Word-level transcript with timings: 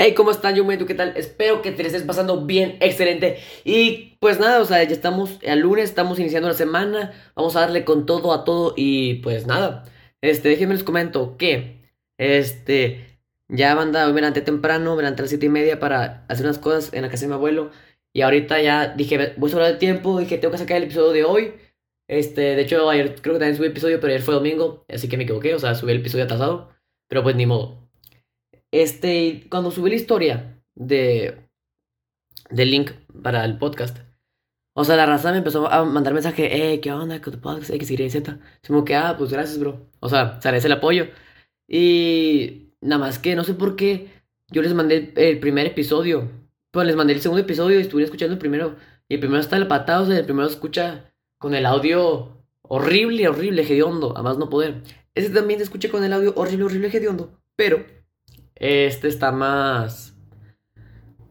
Hey, 0.02 0.14
¿cómo 0.14 0.30
están? 0.30 0.54
Yo 0.54 0.64
me 0.64 0.78
¿tú 0.78 0.86
qué 0.86 0.94
tal? 0.94 1.12
Espero 1.14 1.60
que 1.60 1.72
te 1.72 1.86
estés 1.86 2.04
pasando 2.04 2.46
bien, 2.46 2.78
excelente. 2.80 3.38
Y 3.64 4.16
pues 4.18 4.40
nada, 4.40 4.62
o 4.62 4.64
sea, 4.64 4.82
ya 4.82 4.92
estamos 4.92 5.38
al 5.46 5.60
lunes, 5.60 5.90
estamos 5.90 6.18
iniciando 6.18 6.48
la 6.48 6.54
semana. 6.54 7.12
Vamos 7.36 7.54
a 7.54 7.60
darle 7.60 7.84
con 7.84 8.06
todo 8.06 8.32
a 8.32 8.44
todo. 8.44 8.72
Y 8.78 9.16
pues 9.16 9.46
nada, 9.46 9.84
este, 10.22 10.48
déjenme 10.48 10.72
les 10.74 10.84
comento 10.84 11.36
que, 11.36 11.82
este, 12.16 13.20
ya 13.48 13.74
banda, 13.74 14.06
hoy 14.06 14.14
me 14.14 14.22
levanté 14.22 14.40
temprano, 14.40 14.96
me 14.96 15.02
levanté 15.02 15.20
a 15.20 15.24
las 15.24 15.30
7 15.30 15.44
y 15.46 15.48
media 15.50 15.78
para 15.80 16.24
hacer 16.28 16.46
unas 16.46 16.58
cosas 16.58 16.94
en 16.94 17.02
la 17.02 17.10
casa 17.10 17.22
de 17.22 17.28
mi 17.28 17.34
abuelo. 17.34 17.70
Y 18.14 18.22
ahorita 18.22 18.62
ya 18.62 18.94
dije, 18.94 19.34
voy 19.36 19.50
a 19.50 19.54
hablar 19.54 19.72
de 19.72 19.78
tiempo, 19.78 20.18
dije, 20.18 20.38
tengo 20.38 20.52
que 20.52 20.58
sacar 20.58 20.78
el 20.78 20.84
episodio 20.84 21.12
de 21.12 21.24
hoy. 21.24 21.54
Este, 22.08 22.40
de 22.56 22.62
hecho, 22.62 22.88
ayer 22.88 23.20
creo 23.20 23.34
que 23.34 23.40
también 23.40 23.56
subí 23.56 23.66
episodio, 23.68 24.00
pero 24.00 24.12
ayer 24.12 24.22
fue 24.22 24.34
domingo, 24.34 24.84
así 24.88 25.08
que 25.10 25.18
me 25.18 25.24
equivoqué, 25.24 25.54
o 25.54 25.58
sea, 25.58 25.74
subí 25.74 25.92
el 25.92 25.98
episodio 25.98 26.24
atrasado. 26.24 26.70
Pero 27.08 27.22
pues 27.22 27.36
ni 27.36 27.44
modo. 27.46 27.89
Este, 28.72 29.46
cuando 29.50 29.70
subí 29.70 29.90
la 29.90 29.96
historia 29.96 30.62
de 30.74 31.48
del 32.50 32.70
link 32.70 32.90
para 33.22 33.44
el 33.44 33.58
podcast, 33.58 33.98
o 34.74 34.84
sea, 34.84 34.96
la 34.96 35.06
raza 35.06 35.32
me 35.32 35.38
empezó 35.38 35.70
a 35.70 35.84
mandar 35.84 36.14
mensaje, 36.14 36.72
eh, 36.72 36.80
¿qué 36.80 36.92
onda 36.92 37.20
con 37.20 37.32
tu 37.32 37.40
podcast? 37.40 37.70
X, 37.70 37.90
Y, 37.90 38.10
Z. 38.10 38.38
Como 38.66 38.84
que, 38.84 38.94
ah, 38.94 39.16
pues 39.18 39.30
gracias, 39.32 39.58
bro. 39.58 39.90
O 40.00 40.08
sea, 40.08 40.40
se 40.40 40.48
agradece 40.48 40.68
el 40.68 40.72
apoyo. 40.74 41.08
Y 41.68 42.72
nada 42.80 42.98
más 42.98 43.18
que 43.18 43.36
no 43.36 43.44
sé 43.44 43.54
por 43.54 43.76
qué 43.76 44.08
yo 44.48 44.62
les 44.62 44.74
mandé 44.74 45.12
el, 45.16 45.40
primer 45.40 45.66
episodio. 45.66 46.30
Pues 46.70 46.86
les 46.86 46.96
mandé 46.96 47.14
el 47.14 47.20
segundo 47.20 47.42
episodio 47.42 47.78
y 47.78 47.82
estuve 47.82 48.04
escuchando 48.04 48.34
el 48.34 48.38
primero. 48.38 48.76
Y 49.08 49.14
el 49.14 49.20
primero 49.20 49.40
está 49.40 49.56
el 49.56 49.68
patado, 49.68 50.04
o 50.04 50.06
sea, 50.06 50.18
el 50.18 50.24
primero 50.24 50.48
escucha 50.48 51.12
con 51.38 51.54
el 51.54 51.66
audio 51.66 52.44
horrible, 52.62 53.28
horrible, 53.28 53.62
hediondo, 53.62 54.16
a 54.16 54.22
más 54.22 54.38
no 54.38 54.48
poder. 54.48 54.82
Ese 55.14 55.30
también 55.30 55.58
se 55.58 55.64
escucha 55.64 55.90
con 55.90 56.04
el 56.04 56.12
audio 56.12 56.32
horrible, 56.36 56.64
horrible, 56.64 56.88
hediondo. 56.88 57.40
Pero 57.56 57.84
este 58.60 59.08
está 59.08 59.32
más. 59.32 60.14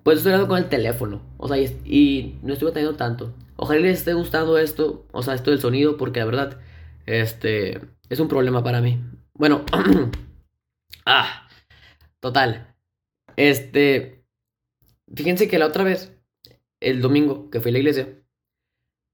Pues 0.03 0.17
estoy 0.17 0.33
hablando 0.33 0.49
con 0.49 0.57
el 0.57 0.69
teléfono. 0.69 1.21
O 1.37 1.47
sea, 1.47 1.57
y, 1.57 2.39
no 2.41 2.53
estoy 2.53 2.71
teniendo 2.73 2.97
tanto. 2.97 3.35
Ojalá 3.55 3.81
les 3.81 3.99
esté 3.99 4.13
gustando 4.13 4.57
esto. 4.57 5.05
O 5.11 5.21
sea, 5.21 5.35
esto 5.35 5.51
del 5.51 5.61
sonido. 5.61 5.95
Porque 5.97 6.19
la 6.19 6.25
verdad. 6.25 6.59
Este. 7.05 7.79
Es 8.09 8.19
un 8.19 8.27
problema 8.27 8.63
para 8.63 8.81
mí. 8.81 8.99
Bueno. 9.35 9.63
ah. 11.05 11.47
Total. 12.19 12.75
Este. 13.37 14.25
Fíjense 15.15 15.47
que 15.47 15.59
la 15.59 15.67
otra 15.67 15.83
vez. 15.83 16.11
El 16.81 17.01
domingo 17.01 17.51
que 17.51 17.61
fui 17.61 17.69
a 17.69 17.73
la 17.73 17.79
iglesia. 17.79 18.09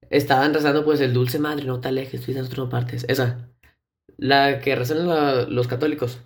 Estaban 0.10 0.54
rezando 0.54 0.86
pues 0.86 1.02
el 1.02 1.14
dulce 1.14 1.40
madre. 1.40 1.66
No 1.66 1.82
te 1.82 1.90
alejes. 1.90 2.22
Estoy 2.22 2.38
en 2.38 2.46
otras 2.46 2.70
partes. 2.70 3.06
Esa. 3.10 3.50
La 4.18 4.62
que 4.62 4.76
rezan 4.76 5.06
los 5.54 5.68
católicos. 5.68 6.22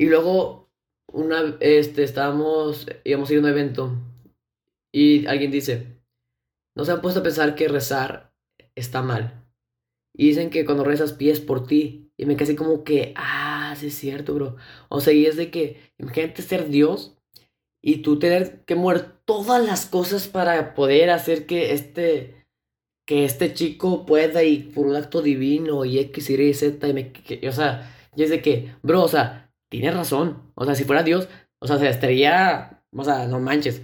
Y 0.00 0.06
luego, 0.06 0.70
una, 1.12 1.58
este, 1.60 2.04
estábamos, 2.04 2.86
íbamos 3.04 3.28
a 3.28 3.32
ir 3.34 3.38
a 3.38 3.42
un 3.42 3.48
evento 3.48 3.98
y 4.90 5.26
alguien 5.26 5.50
dice, 5.50 6.00
no 6.74 6.86
se 6.86 6.92
han 6.92 7.02
puesto 7.02 7.20
a 7.20 7.22
pensar 7.22 7.54
que 7.54 7.68
rezar 7.68 8.32
está 8.74 9.02
mal. 9.02 9.44
Y 10.14 10.28
dicen 10.28 10.48
que 10.48 10.64
cuando 10.64 10.84
rezas 10.84 11.12
pies 11.12 11.40
por 11.40 11.66
ti. 11.66 12.14
Y 12.16 12.24
me 12.24 12.36
quedé 12.36 12.56
como 12.56 12.82
que, 12.82 13.12
ah, 13.14 13.74
sí 13.76 13.88
es 13.88 13.94
cierto, 13.94 14.32
bro. 14.32 14.56
O 14.88 15.02
sea, 15.02 15.12
y 15.12 15.26
es 15.26 15.36
de 15.36 15.50
que, 15.50 15.92
imagínate 15.98 16.40
ser 16.40 16.70
Dios 16.70 17.18
y 17.82 17.96
tú 17.98 18.18
tener 18.18 18.64
que 18.64 18.76
mover 18.76 19.02
todas 19.26 19.62
las 19.62 19.84
cosas 19.84 20.28
para 20.28 20.72
poder 20.72 21.10
hacer 21.10 21.44
que 21.44 21.74
este, 21.74 22.46
que 23.06 23.26
este 23.26 23.52
chico 23.52 24.06
pueda 24.06 24.44
y 24.44 24.60
por 24.60 24.86
un 24.86 24.96
acto 24.96 25.20
divino 25.20 25.84
y 25.84 25.98
X, 25.98 26.30
Y, 26.30 26.54
Z. 26.54 26.88
Y 26.88 26.92
me, 26.94 27.12
o 27.46 27.52
sea, 27.52 27.94
y 28.16 28.22
es 28.22 28.30
de 28.30 28.40
que, 28.40 28.74
bro, 28.82 29.02
o 29.02 29.08
sea, 29.08 29.49
tienes 29.70 29.94
razón. 29.94 30.52
O 30.54 30.64
sea, 30.66 30.74
si 30.74 30.84
fuera 30.84 31.02
Dios, 31.02 31.28
o 31.60 31.66
sea, 31.66 31.78
se 31.78 31.88
estaría, 31.88 32.82
o 32.92 33.04
sea, 33.04 33.26
no 33.26 33.40
manches. 33.40 33.82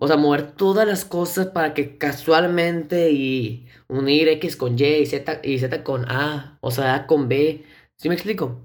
O 0.00 0.08
sea, 0.08 0.16
mover 0.16 0.52
todas 0.52 0.88
las 0.88 1.04
cosas 1.04 1.48
para 1.48 1.72
que 1.72 1.98
casualmente 1.98 3.12
y 3.12 3.68
unir 3.88 4.28
X 4.28 4.56
con 4.56 4.76
Y 4.78 4.84
y 4.84 5.06
Z, 5.06 5.40
y 5.44 5.58
Z 5.60 5.84
con 5.84 6.10
A, 6.10 6.58
o 6.60 6.70
sea, 6.72 6.94
A 6.94 7.06
con 7.06 7.28
B. 7.28 7.64
¿Sí 7.96 8.08
me 8.08 8.14
explico? 8.14 8.60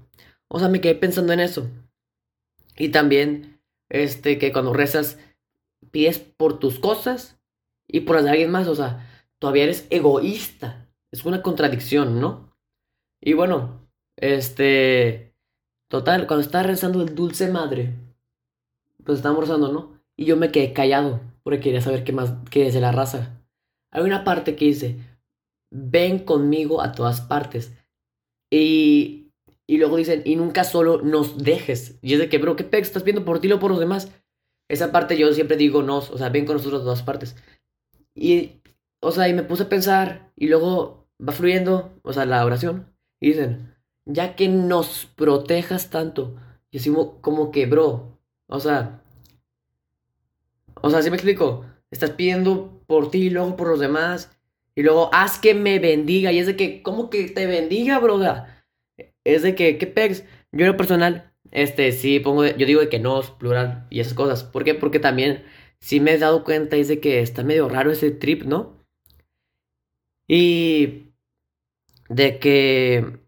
O 0.48 0.58
sea, 0.58 0.68
me 0.68 0.80
quedé 0.80 0.96
pensando 0.96 1.32
en 1.32 1.40
eso. 1.40 1.68
Y 2.76 2.88
también, 2.88 3.60
este, 3.88 4.38
que 4.38 4.52
cuando 4.52 4.72
rezas, 4.72 5.18
pides 5.92 6.18
por 6.18 6.58
tus 6.58 6.80
cosas 6.80 7.38
y 7.86 8.00
por 8.00 8.16
las 8.16 8.24
de 8.24 8.30
alguien 8.30 8.50
más. 8.50 8.66
O 8.66 8.74
sea, 8.74 9.06
todavía 9.38 9.64
eres 9.64 9.86
egoísta. 9.90 10.88
Es 11.12 11.24
una 11.24 11.42
contradicción, 11.42 12.20
¿no? 12.20 12.56
Y 13.20 13.34
bueno, 13.34 13.88
este 14.16 15.29
Total, 15.90 16.28
cuando 16.28 16.44
estaba 16.44 16.62
rezando 16.62 17.02
el 17.02 17.16
dulce 17.16 17.50
madre, 17.50 17.96
pues 19.04 19.18
estábamos 19.18 19.48
rezando, 19.48 19.72
¿no? 19.72 20.00
Y 20.16 20.24
yo 20.24 20.36
me 20.36 20.52
quedé 20.52 20.72
callado, 20.72 21.20
porque 21.42 21.58
quería 21.58 21.80
saber 21.80 22.04
qué 22.04 22.12
más, 22.12 22.32
qué 22.48 22.68
es 22.68 22.74
de 22.74 22.80
la 22.80 22.92
raza. 22.92 23.42
Hay 23.90 24.04
una 24.04 24.22
parte 24.22 24.54
que 24.54 24.66
dice, 24.66 24.98
ven 25.72 26.20
conmigo 26.20 26.80
a 26.80 26.92
todas 26.92 27.20
partes. 27.20 27.72
Y, 28.52 29.32
y 29.66 29.78
luego 29.78 29.96
dicen, 29.96 30.22
y 30.24 30.36
nunca 30.36 30.62
solo 30.62 31.02
nos 31.02 31.38
dejes. 31.38 31.98
Y 32.02 32.12
es 32.12 32.20
de 32.20 32.28
que, 32.28 32.38
bro, 32.38 32.54
¿qué 32.54 32.62
pex 32.62 32.86
estás 32.86 33.02
viendo 33.02 33.24
por 33.24 33.40
ti 33.40 33.50
o 33.50 33.58
por 33.58 33.72
los 33.72 33.80
demás? 33.80 34.12
Esa 34.68 34.92
parte 34.92 35.18
yo 35.18 35.32
siempre 35.32 35.56
digo 35.56 35.82
nos, 35.82 36.10
o 36.10 36.18
sea, 36.18 36.28
ven 36.28 36.46
con 36.46 36.56
nosotros 36.56 36.82
a 36.82 36.84
todas 36.84 37.02
partes. 37.02 37.34
Y, 38.14 38.60
o 39.00 39.10
sea, 39.10 39.28
y 39.28 39.34
me 39.34 39.42
puse 39.42 39.64
a 39.64 39.68
pensar, 39.68 40.32
y 40.36 40.46
luego 40.46 41.08
va 41.20 41.32
fluyendo, 41.32 41.98
o 42.04 42.12
sea, 42.12 42.26
la 42.26 42.44
oración, 42.44 42.94
y 43.18 43.30
dicen, 43.30 43.69
ya 44.12 44.36
que 44.36 44.48
nos 44.48 45.06
protejas 45.06 45.90
tanto. 45.90 46.36
Y 46.70 46.78
decimos 46.78 47.12
como 47.20 47.50
que, 47.50 47.66
bro, 47.66 48.18
o 48.46 48.60
sea, 48.60 49.00
o 50.82 50.90
sea, 50.90 51.02
si 51.02 51.10
me 51.10 51.16
explico? 51.16 51.66
Estás 51.90 52.10
pidiendo 52.10 52.82
por 52.86 53.10
ti 53.10 53.26
y 53.26 53.30
luego 53.30 53.56
por 53.56 53.68
los 53.68 53.80
demás. 53.80 54.36
Y 54.74 54.82
luego, 54.82 55.10
haz 55.12 55.38
que 55.38 55.54
me 55.54 55.78
bendiga. 55.78 56.32
Y 56.32 56.38
es 56.38 56.46
de 56.46 56.56
que, 56.56 56.82
¿cómo 56.82 57.10
que 57.10 57.28
te 57.28 57.46
bendiga, 57.46 57.98
bro? 57.98 58.18
Es 59.24 59.42
de 59.42 59.54
que, 59.54 59.78
¿qué 59.78 59.86
pegs? 59.86 60.24
Yo 60.52 60.64
en 60.64 60.72
lo 60.72 60.76
personal, 60.76 61.32
este, 61.50 61.92
sí 61.92 62.20
pongo, 62.20 62.46
yo 62.46 62.66
digo 62.66 62.80
de 62.80 62.88
que 62.88 62.98
no, 62.98 63.20
plural 63.38 63.86
y 63.90 64.00
esas 64.00 64.14
cosas. 64.14 64.44
¿Por 64.44 64.64
qué? 64.64 64.74
Porque 64.74 65.00
también, 65.00 65.44
sí 65.80 66.00
me 66.00 66.12
he 66.12 66.18
dado 66.18 66.44
cuenta, 66.44 66.76
es 66.76 66.88
de 66.88 67.00
que 67.00 67.20
está 67.20 67.42
medio 67.44 67.68
raro 67.68 67.90
ese 67.92 68.10
trip, 68.10 68.44
¿no? 68.44 68.78
Y 70.28 71.12
de 72.08 72.38
que 72.38 73.20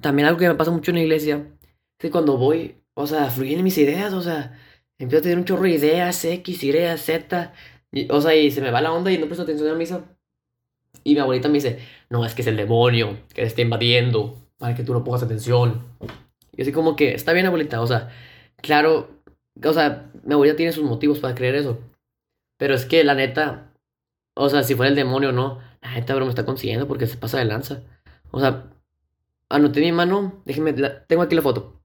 también 0.00 0.26
algo 0.26 0.38
que 0.38 0.48
me 0.48 0.54
pasa 0.54 0.70
mucho 0.70 0.90
en 0.90 0.96
la 0.96 1.02
iglesia 1.02 1.36
es 1.36 1.98
que 1.98 2.10
cuando 2.10 2.36
voy, 2.36 2.76
o 2.94 3.06
sea, 3.06 3.30
fluyen 3.30 3.62
mis 3.62 3.78
ideas, 3.78 4.12
o 4.12 4.22
sea, 4.22 4.58
empiezo 4.98 5.20
a 5.20 5.22
tener 5.22 5.38
un 5.38 5.44
chorro 5.44 5.62
de 5.62 5.70
ideas, 5.70 6.24
X, 6.24 6.62
Y, 6.62 6.72
Z, 6.98 7.52
o 8.10 8.20
sea, 8.20 8.34
y 8.34 8.50
se 8.50 8.60
me 8.60 8.70
va 8.70 8.80
la 8.80 8.92
onda 8.92 9.12
y 9.12 9.18
no 9.18 9.26
presto 9.26 9.42
atención 9.42 9.68
a 9.68 9.72
la 9.72 9.78
misa. 9.78 10.04
Y 11.04 11.14
mi 11.14 11.20
abuelita 11.20 11.48
me 11.48 11.54
dice, 11.54 11.78
no, 12.10 12.24
es 12.24 12.34
que 12.34 12.42
es 12.42 12.48
el 12.48 12.56
demonio 12.56 13.18
que 13.28 13.42
te 13.42 13.48
está 13.48 13.62
invadiendo 13.62 14.36
para 14.58 14.74
que 14.74 14.84
tú 14.84 14.92
no 14.92 15.04
pongas 15.04 15.22
atención. 15.22 15.84
Y 16.52 16.62
así 16.62 16.72
como 16.72 16.96
que, 16.96 17.14
está 17.14 17.32
bien, 17.32 17.46
abuelita, 17.46 17.80
o 17.80 17.86
sea, 17.86 18.10
claro, 18.56 19.10
o 19.62 19.72
sea, 19.72 20.10
mi 20.24 20.34
abuelita 20.34 20.56
tiene 20.56 20.72
sus 20.72 20.84
motivos 20.84 21.20
para 21.20 21.34
creer 21.34 21.56
eso. 21.56 21.78
Pero 22.58 22.74
es 22.74 22.86
que 22.86 23.04
la 23.04 23.14
neta, 23.14 23.72
o 24.36 24.48
sea, 24.48 24.62
si 24.62 24.74
fuera 24.74 24.88
el 24.88 24.96
demonio 24.96 25.30
o 25.30 25.32
no, 25.32 25.60
la 25.82 25.94
neta, 25.94 26.14
bro, 26.14 26.24
me 26.24 26.30
está 26.30 26.44
consiguiendo 26.44 26.88
porque 26.88 27.06
se 27.06 27.16
pasa 27.16 27.38
de 27.38 27.44
lanza. 27.44 27.82
O 28.30 28.40
sea, 28.40 28.64
Anoté 29.48 29.80
mi 29.80 29.92
mano. 29.92 30.42
Déjenme, 30.44 30.72
tengo 31.06 31.22
aquí 31.22 31.34
la 31.34 31.42
foto. 31.42 31.80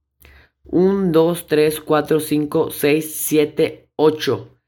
1, 0.66 1.12
2, 1.12 1.48
3, 1.48 1.82
4, 1.82 2.20
5, 2.20 2.72
6, 2.72 3.16
7, 3.16 3.90
8. 3.96 4.60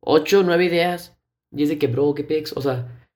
8, 0.00 0.42
9 0.44 0.64
ideas. 0.64 1.18
Y 1.50 1.62
es 1.64 1.68
de 1.68 1.78
que, 1.78 1.86
bro, 1.86 2.14
qué 2.14 2.24
pex. 2.24 2.52
O 2.56 2.62
sea. 2.62 3.08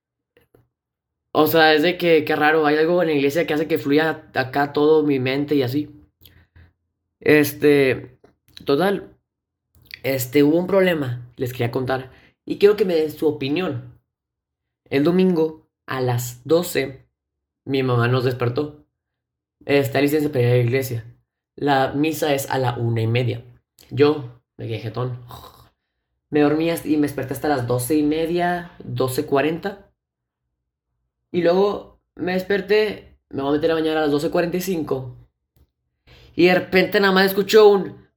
O 1.33 1.47
sea, 1.47 1.75
es 1.75 1.83
de 1.83 1.97
que, 1.97 2.25
qué 2.25 2.37
raro. 2.37 2.67
Hay 2.67 2.77
algo 2.77 3.03
en 3.03 3.09
la 3.09 3.15
iglesia 3.15 3.47
que 3.47 3.55
hace 3.55 3.69
que 3.69 3.79
fluya 3.79 4.31
acá 4.35 4.73
todo 4.73 5.03
mi 5.03 5.19
mente 5.19 5.55
y 5.55 5.63
así. 5.63 5.91
Este. 7.21 8.19
Total. 8.65 9.17
Este, 10.03 10.43
hubo 10.43 10.59
un 10.59 10.67
problema. 10.67 11.31
Les 11.37 11.53
quería 11.53 11.71
contar. 11.71 12.11
Y 12.45 12.59
quiero 12.59 12.77
que 12.77 12.85
me 12.85 12.97
den 12.97 13.11
su 13.11 13.29
opinión. 13.29 14.01
El 14.91 15.05
domingo 15.05 15.71
a 15.87 16.01
las 16.01 16.45
12, 16.45 17.07
mi 17.65 17.83
mamá 17.83 18.09
nos 18.09 18.25
despertó. 18.25 18.82
Está 19.65 20.01
licencia 20.01 20.31
para 20.31 20.45
ir 20.45 20.49
a 20.49 20.57
la 20.57 20.63
iglesia. 20.63 21.05
La 21.55 21.93
misa 21.93 22.35
es 22.35 22.51
a 22.51 22.59
la 22.59 22.77
una 22.77 23.01
y 23.01 23.07
media. 23.07 23.45
Yo, 23.91 24.41
me 24.57 24.67
quedé 24.67 24.81
jetón. 24.81 25.25
Me 26.31 26.41
dormí 26.41 26.71
y 26.71 26.97
me 26.97 27.03
desperté 27.03 27.35
hasta 27.35 27.49
las 27.49 27.67
doce 27.67 27.95
y 27.95 28.03
media, 28.03 28.73
doce 28.83 29.27
cuarenta. 29.27 29.91
Y 31.31 31.43
luego 31.43 32.01
me 32.15 32.33
desperté, 32.33 33.19
me 33.31 33.43
voy 33.43 33.51
a 33.51 33.53
meter 33.53 33.71
a 33.71 33.75
bañar 33.75 33.97
a 33.97 34.01
las 34.03 34.11
doce 34.11 34.31
cuarenta 34.31 34.57
y 34.57 34.63
cinco. 34.63 35.17
Y 36.35 36.47
de 36.47 36.55
repente 36.55 36.99
nada 37.01 37.13
más 37.13 37.27
escucho 37.27 37.69
un... 37.69 38.09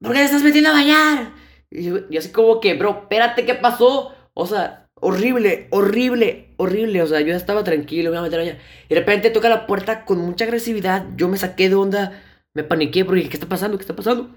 ¿Por 0.00 0.12
qué 0.12 0.18
te 0.18 0.24
estás 0.24 0.44
metiendo 0.44 0.70
a 0.70 0.74
bañar? 0.74 1.32
Y 1.70 1.84
yo, 1.84 1.96
así 2.16 2.30
como 2.30 2.60
que, 2.60 2.74
bro, 2.74 3.00
espérate, 3.02 3.44
¿qué 3.44 3.54
pasó? 3.54 4.14
O 4.32 4.46
sea, 4.46 4.87
Horrible, 5.00 5.68
horrible, 5.70 6.54
horrible. 6.56 7.02
O 7.02 7.06
sea, 7.06 7.20
yo 7.20 7.34
estaba 7.34 7.64
tranquilo, 7.64 8.10
me 8.10 8.16
iba 8.16 8.20
a 8.20 8.22
meter 8.22 8.40
allá. 8.40 8.58
Y 8.88 8.94
de 8.94 9.00
repente 9.00 9.30
toca 9.30 9.48
la 9.48 9.66
puerta 9.66 10.04
con 10.04 10.18
mucha 10.18 10.44
agresividad. 10.44 11.06
Yo 11.16 11.28
me 11.28 11.38
saqué 11.38 11.68
de 11.68 11.74
onda. 11.74 12.22
me 12.54 12.64
paniqué 12.64 13.04
porque 13.04 13.18
dije, 13.18 13.30
¿qué 13.30 13.36
está 13.36 13.48
pasando? 13.48 13.78
¿Qué 13.78 13.82
está 13.82 13.96
pasando? 13.96 14.30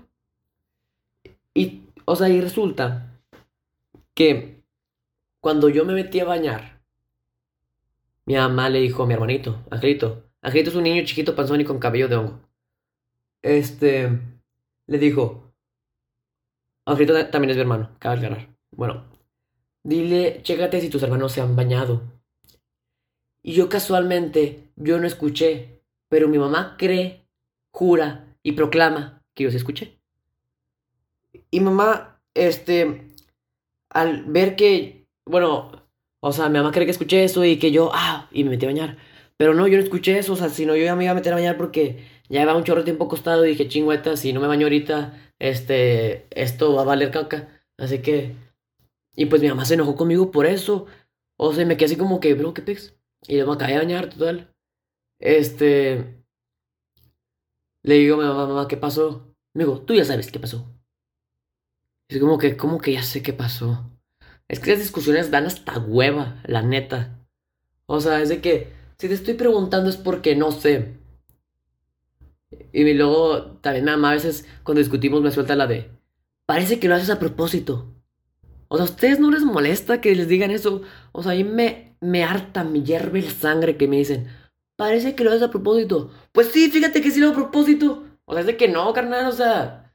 Y, 1.53 1.83
o 2.05 2.15
sea, 2.15 2.29
y 2.29 2.39
resulta 2.41 3.19
que 4.13 4.61
cuando 5.39 5.69
yo 5.69 5.85
me 5.85 5.93
metí 5.93 6.19
a 6.19 6.25
bañar, 6.25 6.81
mi 8.25 8.35
mamá 8.35 8.69
le 8.69 8.79
dijo 8.79 9.03
a 9.03 9.07
mi 9.07 9.13
hermanito, 9.13 9.63
Angelito, 9.71 10.23
Angelito 10.41 10.69
es 10.69 10.75
un 10.75 10.83
niño 10.83 11.03
chiquito, 11.05 11.35
panzón 11.35 11.61
y 11.61 11.65
con 11.65 11.79
cabello 11.79 12.07
de 12.07 12.15
hongo. 12.15 12.39
Este, 13.41 14.09
le 14.87 14.97
dijo, 14.99 15.51
Angelito 16.85 17.13
también 17.27 17.51
es 17.51 17.57
mi 17.57 17.61
hermano, 17.61 17.95
cabe 17.99 18.17
aclarar. 18.17 18.47
Bueno, 18.71 19.10
dile, 19.83 20.41
chécate 20.43 20.81
si 20.81 20.89
tus 20.89 21.03
hermanos 21.03 21.31
se 21.31 21.41
han 21.41 21.55
bañado. 21.55 22.01
Y 23.43 23.53
yo 23.53 23.69
casualmente, 23.69 24.71
yo 24.75 24.99
no 24.99 25.07
escuché, 25.07 25.81
pero 26.09 26.27
mi 26.27 26.37
mamá 26.37 26.75
cree, 26.77 27.25
jura 27.71 28.35
y 28.43 28.51
proclama 28.53 29.23
que 29.33 29.43
yo 29.45 29.51
se 29.51 29.57
escuché. 29.57 29.99
Y 31.49 31.59
mamá, 31.59 32.21
este, 32.33 33.07
al 33.89 34.25
ver 34.25 34.55
que, 34.55 35.07
bueno, 35.25 35.71
o 36.19 36.31
sea, 36.31 36.49
mi 36.49 36.59
mamá 36.59 36.71
cree 36.71 36.85
que 36.85 36.91
escuché 36.91 37.23
eso 37.23 37.43
y 37.43 37.57
que 37.57 37.71
yo, 37.71 37.91
ah, 37.93 38.27
y 38.31 38.43
me 38.43 38.51
metí 38.51 38.65
a 38.65 38.69
bañar. 38.69 38.97
Pero 39.37 39.55
no, 39.55 39.67
yo 39.67 39.77
no 39.77 39.83
escuché 39.83 40.19
eso, 40.19 40.33
o 40.33 40.35
sea, 40.35 40.49
sino 40.49 40.75
yo 40.75 40.85
ya 40.85 40.95
me 40.95 41.05
iba 41.05 41.11
a 41.11 41.15
meter 41.15 41.33
a 41.33 41.37
bañar 41.37 41.57
porque 41.57 42.05
ya 42.29 42.41
llevaba 42.41 42.59
un 42.59 42.63
chorro 42.63 42.81
de 42.81 42.85
tiempo 42.85 43.05
acostado 43.05 43.45
y 43.45 43.49
dije, 43.49 43.67
chingüeta, 43.67 44.15
si 44.15 44.33
no 44.33 44.39
me 44.39 44.47
baño 44.47 44.67
ahorita, 44.67 45.13
este, 45.39 46.27
esto 46.29 46.75
va 46.75 46.83
a 46.83 46.85
valer 46.85 47.09
caca. 47.11 47.49
Así 47.77 47.99
que, 47.99 48.35
y 49.15 49.25
pues 49.25 49.41
mi 49.41 49.49
mamá 49.49 49.65
se 49.65 49.75
enojó 49.75 49.95
conmigo 49.95 50.31
por 50.31 50.45
eso. 50.45 50.87
O 51.37 51.53
sea, 51.53 51.65
me 51.65 51.77
quedé 51.77 51.85
así 51.85 51.97
como 51.97 52.19
que, 52.19 52.33
bro, 52.33 52.53
¿qué 52.53 52.61
pex? 52.61 52.95
Y 53.27 53.35
luego 53.35 53.51
me 53.51 53.55
acabé 53.55 53.73
de 53.73 53.79
bañar, 53.79 54.09
total. 54.09 54.53
Este, 55.19 56.23
le 57.83 57.95
digo 57.95 58.15
a 58.15 58.19
mi 58.19 58.25
mamá, 58.25 58.47
mamá, 58.47 58.67
¿qué 58.67 58.77
pasó? 58.77 59.35
Me 59.53 59.63
digo, 59.63 59.81
tú 59.81 59.93
ya 59.93 60.05
sabes 60.05 60.31
qué 60.31 60.39
pasó. 60.39 60.67
Es 62.09 62.19
como 62.19 62.37
que, 62.37 62.57
como 62.57 62.79
que 62.79 62.93
ya 62.93 63.03
sé 63.03 63.21
qué 63.23 63.33
pasó. 63.33 63.89
Es 64.47 64.59
que 64.59 64.71
las 64.71 64.79
discusiones 64.79 65.31
dan 65.31 65.45
hasta 65.45 65.79
hueva, 65.79 66.41
la 66.45 66.61
neta. 66.61 67.25
O 67.85 68.01
sea, 68.01 68.21
es 68.21 68.29
de 68.29 68.41
que 68.41 68.73
si 68.97 69.07
te 69.07 69.13
estoy 69.13 69.33
preguntando 69.35 69.89
es 69.89 69.97
porque 69.97 70.35
no 70.35 70.51
sé. 70.51 70.97
Y 72.73 72.93
luego 72.93 73.57
también 73.61 73.85
mi 73.85 73.91
mamá 73.91 74.11
a 74.11 74.13
veces 74.13 74.45
cuando 74.63 74.79
discutimos 74.79 75.21
me 75.21 75.31
suelta 75.31 75.55
la 75.55 75.67
de, 75.67 75.89
parece 76.45 76.79
que 76.79 76.87
lo 76.87 76.95
haces 76.95 77.09
a 77.09 77.19
propósito. 77.19 77.93
O 78.73 78.77
sea, 78.77 78.85
¿a 78.85 78.89
ustedes 78.89 79.19
no 79.19 79.29
les 79.31 79.43
molesta 79.43 79.99
que 79.99 80.15
les 80.15 80.29
digan 80.29 80.49
eso? 80.49 80.81
O 81.11 81.21
sea, 81.21 81.33
a 81.33 81.35
mí 81.35 81.43
me, 81.43 81.97
me 81.99 82.23
harta, 82.23 82.63
me 82.63 82.83
hierve 82.83 83.21
la 83.21 83.29
sangre 83.29 83.75
que 83.75 83.89
me 83.89 83.97
dicen, 83.97 84.29
parece 84.77 85.13
que 85.13 85.25
lo 85.25 85.31
haces 85.31 85.43
a 85.43 85.51
propósito. 85.51 86.09
Pues 86.31 86.47
sí, 86.53 86.71
fíjate 86.71 87.01
que 87.01 87.11
sí 87.11 87.19
lo 87.19 87.27
hago 87.27 87.35
a 87.35 87.41
propósito. 87.41 88.05
O 88.23 88.31
sea, 88.31 88.39
es 88.39 88.47
de 88.47 88.55
que 88.55 88.69
no, 88.69 88.93
carnal, 88.93 89.25
o 89.25 89.33
sea... 89.33 89.93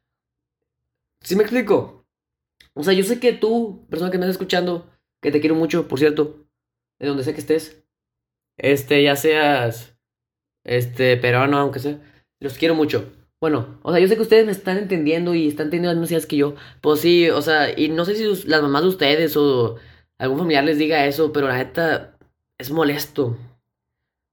¿Sí 1.23 1.37
me 1.37 1.43
explico? 1.45 2.07
O 2.75 2.83
sea, 2.83 2.93
yo 2.93 3.03
sé 3.03 3.19
que 3.19 3.33
tú, 3.33 3.87
persona 3.89 4.11
que 4.11 4.19
me 4.19 4.27
estás 4.27 4.35
escuchando, 4.35 4.91
que 5.23 5.33
te 5.33 5.41
quiero 5.41 5.55
mucho, 5.55 5.89
por 5.89 5.99
cierto, 5.99 6.47
de 6.99 7.09
donde 7.09 7.25
sea 7.25 7.33
que 7.33 7.41
estés, 7.41 7.83
este, 8.59 9.03
ya 9.03 9.17
seas, 9.17 9.97
este, 10.65 11.17
peruano, 11.17 11.57
aunque 11.57 11.79
sea, 11.79 11.99
los 12.41 12.59
quiero 12.59 12.75
mucho. 12.75 13.11
Bueno, 13.41 13.79
o 13.83 13.93
sea, 13.93 14.01
yo 14.01 14.09
sé 14.09 14.17
que 14.17 14.23
ustedes 14.23 14.47
me 14.47 14.53
están 14.53 14.79
entendiendo 14.79 15.35
y 15.35 15.49
están 15.49 15.69
teniendo 15.71 15.91
las 15.93 16.01
mismas 16.01 16.27
que 16.27 16.37
yo. 16.39 16.55
Pues 16.81 17.01
sí, 17.01 17.29
o 17.31 17.43
sea, 17.43 17.79
y 17.79 17.89
no 17.89 18.05
sé 18.05 18.15
si 18.17 18.49
las 18.49 18.63
mamás 18.63 18.83
de 18.83 18.89
ustedes 18.89 19.37
o 19.37 19.77
algún 20.19 20.39
familiar 20.39 20.65
les 20.65 20.79
diga 20.79 21.07
eso, 21.07 21.33
pero 21.33 21.49
la 21.49 21.59
neta 21.59 22.17
es 22.59 22.71
molesto. 22.71 23.37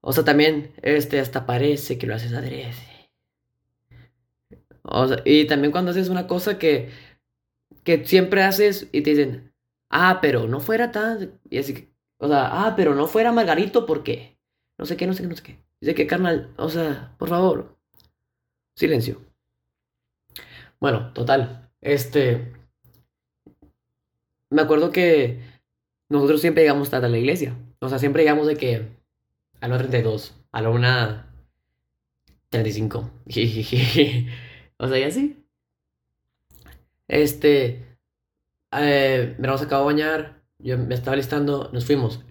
O 0.02 0.14
sea, 0.14 0.24
también, 0.26 0.74
este, 0.84 1.20
hasta 1.20 1.46
parece 1.46 1.98
que 1.98 2.08
lo 2.08 2.16
haces 2.16 2.34
adrede. 2.34 2.74
O 4.84 5.08
sea, 5.08 5.22
y 5.26 5.46
también 5.48 5.72
cuando 5.72 5.92
haces 5.92 6.10
una 6.10 6.28
cosa 6.28 6.58
que 6.60 6.90
que 7.84 8.06
siempre 8.06 8.44
haces 8.44 8.90
y 8.92 9.02
te 9.04 9.12
dicen, 9.12 9.54
ah, 9.90 10.20
pero 10.22 10.48
no 10.48 10.60
fuera 10.60 10.92
tan, 10.92 11.40
y 11.50 11.60
así 11.60 11.90
o 12.20 12.28
sea, 12.28 12.66
ah, 12.68 12.76
pero 12.78 12.96
no 12.96 13.08
fuera 13.08 13.32
Margarito 13.34 13.86
porque, 13.86 14.38
no 14.78 14.86
sé 14.86 14.98
qué, 14.98 15.08
no 15.08 15.14
sé 15.14 15.24
qué, 15.24 15.30
no 15.30 15.36
sé 15.36 15.44
qué. 15.44 15.60
Dice 15.82 15.96
que, 15.96 16.08
carnal, 16.08 16.54
o 16.58 16.70
sea, 16.70 17.16
por 17.20 17.30
favor, 17.30 17.73
silencio. 18.76 19.22
Bueno, 20.80 21.14
total, 21.14 21.70
este, 21.82 22.54
me 24.50 24.62
acuerdo 24.62 24.92
que 24.92 25.40
nosotros 26.10 26.42
siempre 26.42 26.64
llegamos 26.64 26.90
tarde 26.90 27.08
a 27.08 27.10
la 27.10 27.18
iglesia. 27.18 27.56
O 27.80 27.90
sea, 27.90 28.00
siempre 28.00 28.24
llegamos 28.24 28.48
de 28.48 28.56
que 28.56 28.88
a 29.62 29.68
la 29.68 29.78
32, 29.78 30.36
a 30.52 30.62
la 30.62 30.70
1 30.70 31.24
35. 32.50 33.10
o 34.78 34.88
sea, 34.88 35.00
y 35.00 35.04
así. 35.04 35.44
Este, 37.08 37.98
me 38.72 39.36
vamos 39.40 39.62
a 39.62 39.66
acabar 39.66 39.88
de 39.88 39.94
bañar, 39.94 40.44
yo 40.60 40.78
me 40.78 40.96
estaba 40.96 41.18
listando, 41.18 41.70
nos 41.74 41.86
fuimos. 41.86 42.22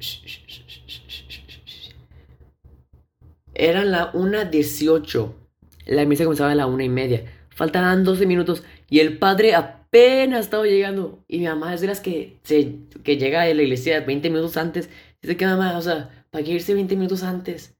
Eran 3.54 3.90
la 3.90 4.12
1.18. 4.12 5.41
La 5.86 6.04
misa 6.04 6.24
comenzaba 6.24 6.52
a 6.52 6.54
la 6.54 6.66
una 6.66 6.84
y 6.84 6.88
media. 6.88 7.24
Faltaban 7.50 8.04
12 8.04 8.26
minutos 8.26 8.62
y 8.88 9.00
el 9.00 9.18
padre 9.18 9.54
apenas 9.54 10.40
estaba 10.40 10.64
llegando. 10.64 11.24
Y 11.28 11.38
mi 11.38 11.46
mamá 11.46 11.74
es 11.74 11.80
de 11.80 11.86
las 11.88 12.00
que, 12.00 12.38
se, 12.42 12.78
que 13.02 13.16
llega 13.16 13.42
a 13.42 13.54
la 13.54 13.62
iglesia 13.62 14.00
20 14.00 14.30
minutos 14.30 14.56
antes. 14.56 14.90
Dice 15.20 15.36
que 15.36 15.46
mamá, 15.46 15.76
o 15.76 15.82
sea, 15.82 16.26
para 16.30 16.44
que 16.44 16.52
irse 16.52 16.74
20 16.74 16.96
minutos 16.96 17.22
antes. 17.22 17.76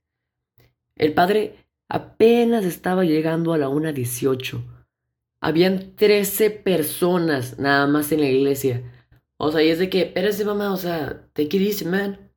El 0.97 1.15
padre 1.15 1.57
apenas 1.89 2.65
estaba 2.65 3.05
llegando 3.05 3.53
a 3.53 3.59
la 3.59 3.69
1.18. 3.69 4.63
Habían 5.41 5.97
13 5.97 6.51
personas 6.51 7.59
nada 7.59 7.87
más 7.87 8.13
en 8.13 8.21
la 8.21 8.29
iglesia. 8.29 8.83
O 9.39 9.51
sea, 9.51 9.63
y 9.63 9.71
es 9.71 9.79
de 9.79 9.91
que, 9.91 10.03
espérese 10.03 10.45
mamá, 10.45 10.73
o 10.73 10.77
sea, 10.77 11.27
take 11.33 11.57
it 11.57 11.63
easy, 11.63 11.85
man. 11.85 12.31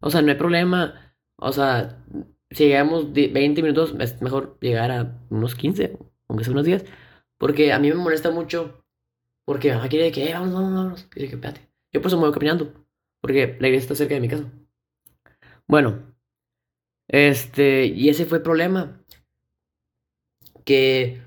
O 0.00 0.10
sea, 0.10 0.20
no 0.20 0.30
hay 0.30 0.36
problema. 0.36 1.14
O 1.36 1.52
sea, 1.52 2.04
si 2.50 2.66
llegamos 2.66 3.12
20 3.12 3.62
minutos, 3.62 3.94
es 3.98 4.20
mejor 4.20 4.58
llegar 4.60 4.90
a 4.90 5.18
unos 5.30 5.54
15, 5.54 5.96
aunque 6.28 6.44
sea 6.44 6.52
unos 6.52 6.64
10. 6.64 6.84
Porque 7.38 7.72
a 7.72 7.78
mí 7.78 7.88
me 7.88 7.94
molesta 7.94 8.30
mucho. 8.30 8.84
Porque 9.46 9.72
mamá 9.72 9.88
quiere 9.88 10.12
que, 10.12 10.28
eh, 10.28 10.34
vamos, 10.34 10.52
vamos, 10.52 10.74
vamos. 10.74 11.08
Y 11.14 11.28
que, 11.28 11.34
espérate. 11.34 11.68
Yo 11.92 12.00
por 12.00 12.08
eso 12.08 12.16
me 12.16 12.24
voy 12.24 12.32
caminando. 12.32 12.72
Porque 13.20 13.56
la 13.60 13.68
iglesia 13.68 13.84
está 13.84 13.94
cerca 13.94 14.14
de 14.14 14.20
mi 14.20 14.28
casa. 14.28 14.44
Bueno. 15.66 16.14
Este, 17.08 17.86
y 17.86 18.08
ese 18.08 18.26
fue 18.26 18.38
el 18.38 18.44
problema. 18.44 19.02
Que 20.64 21.22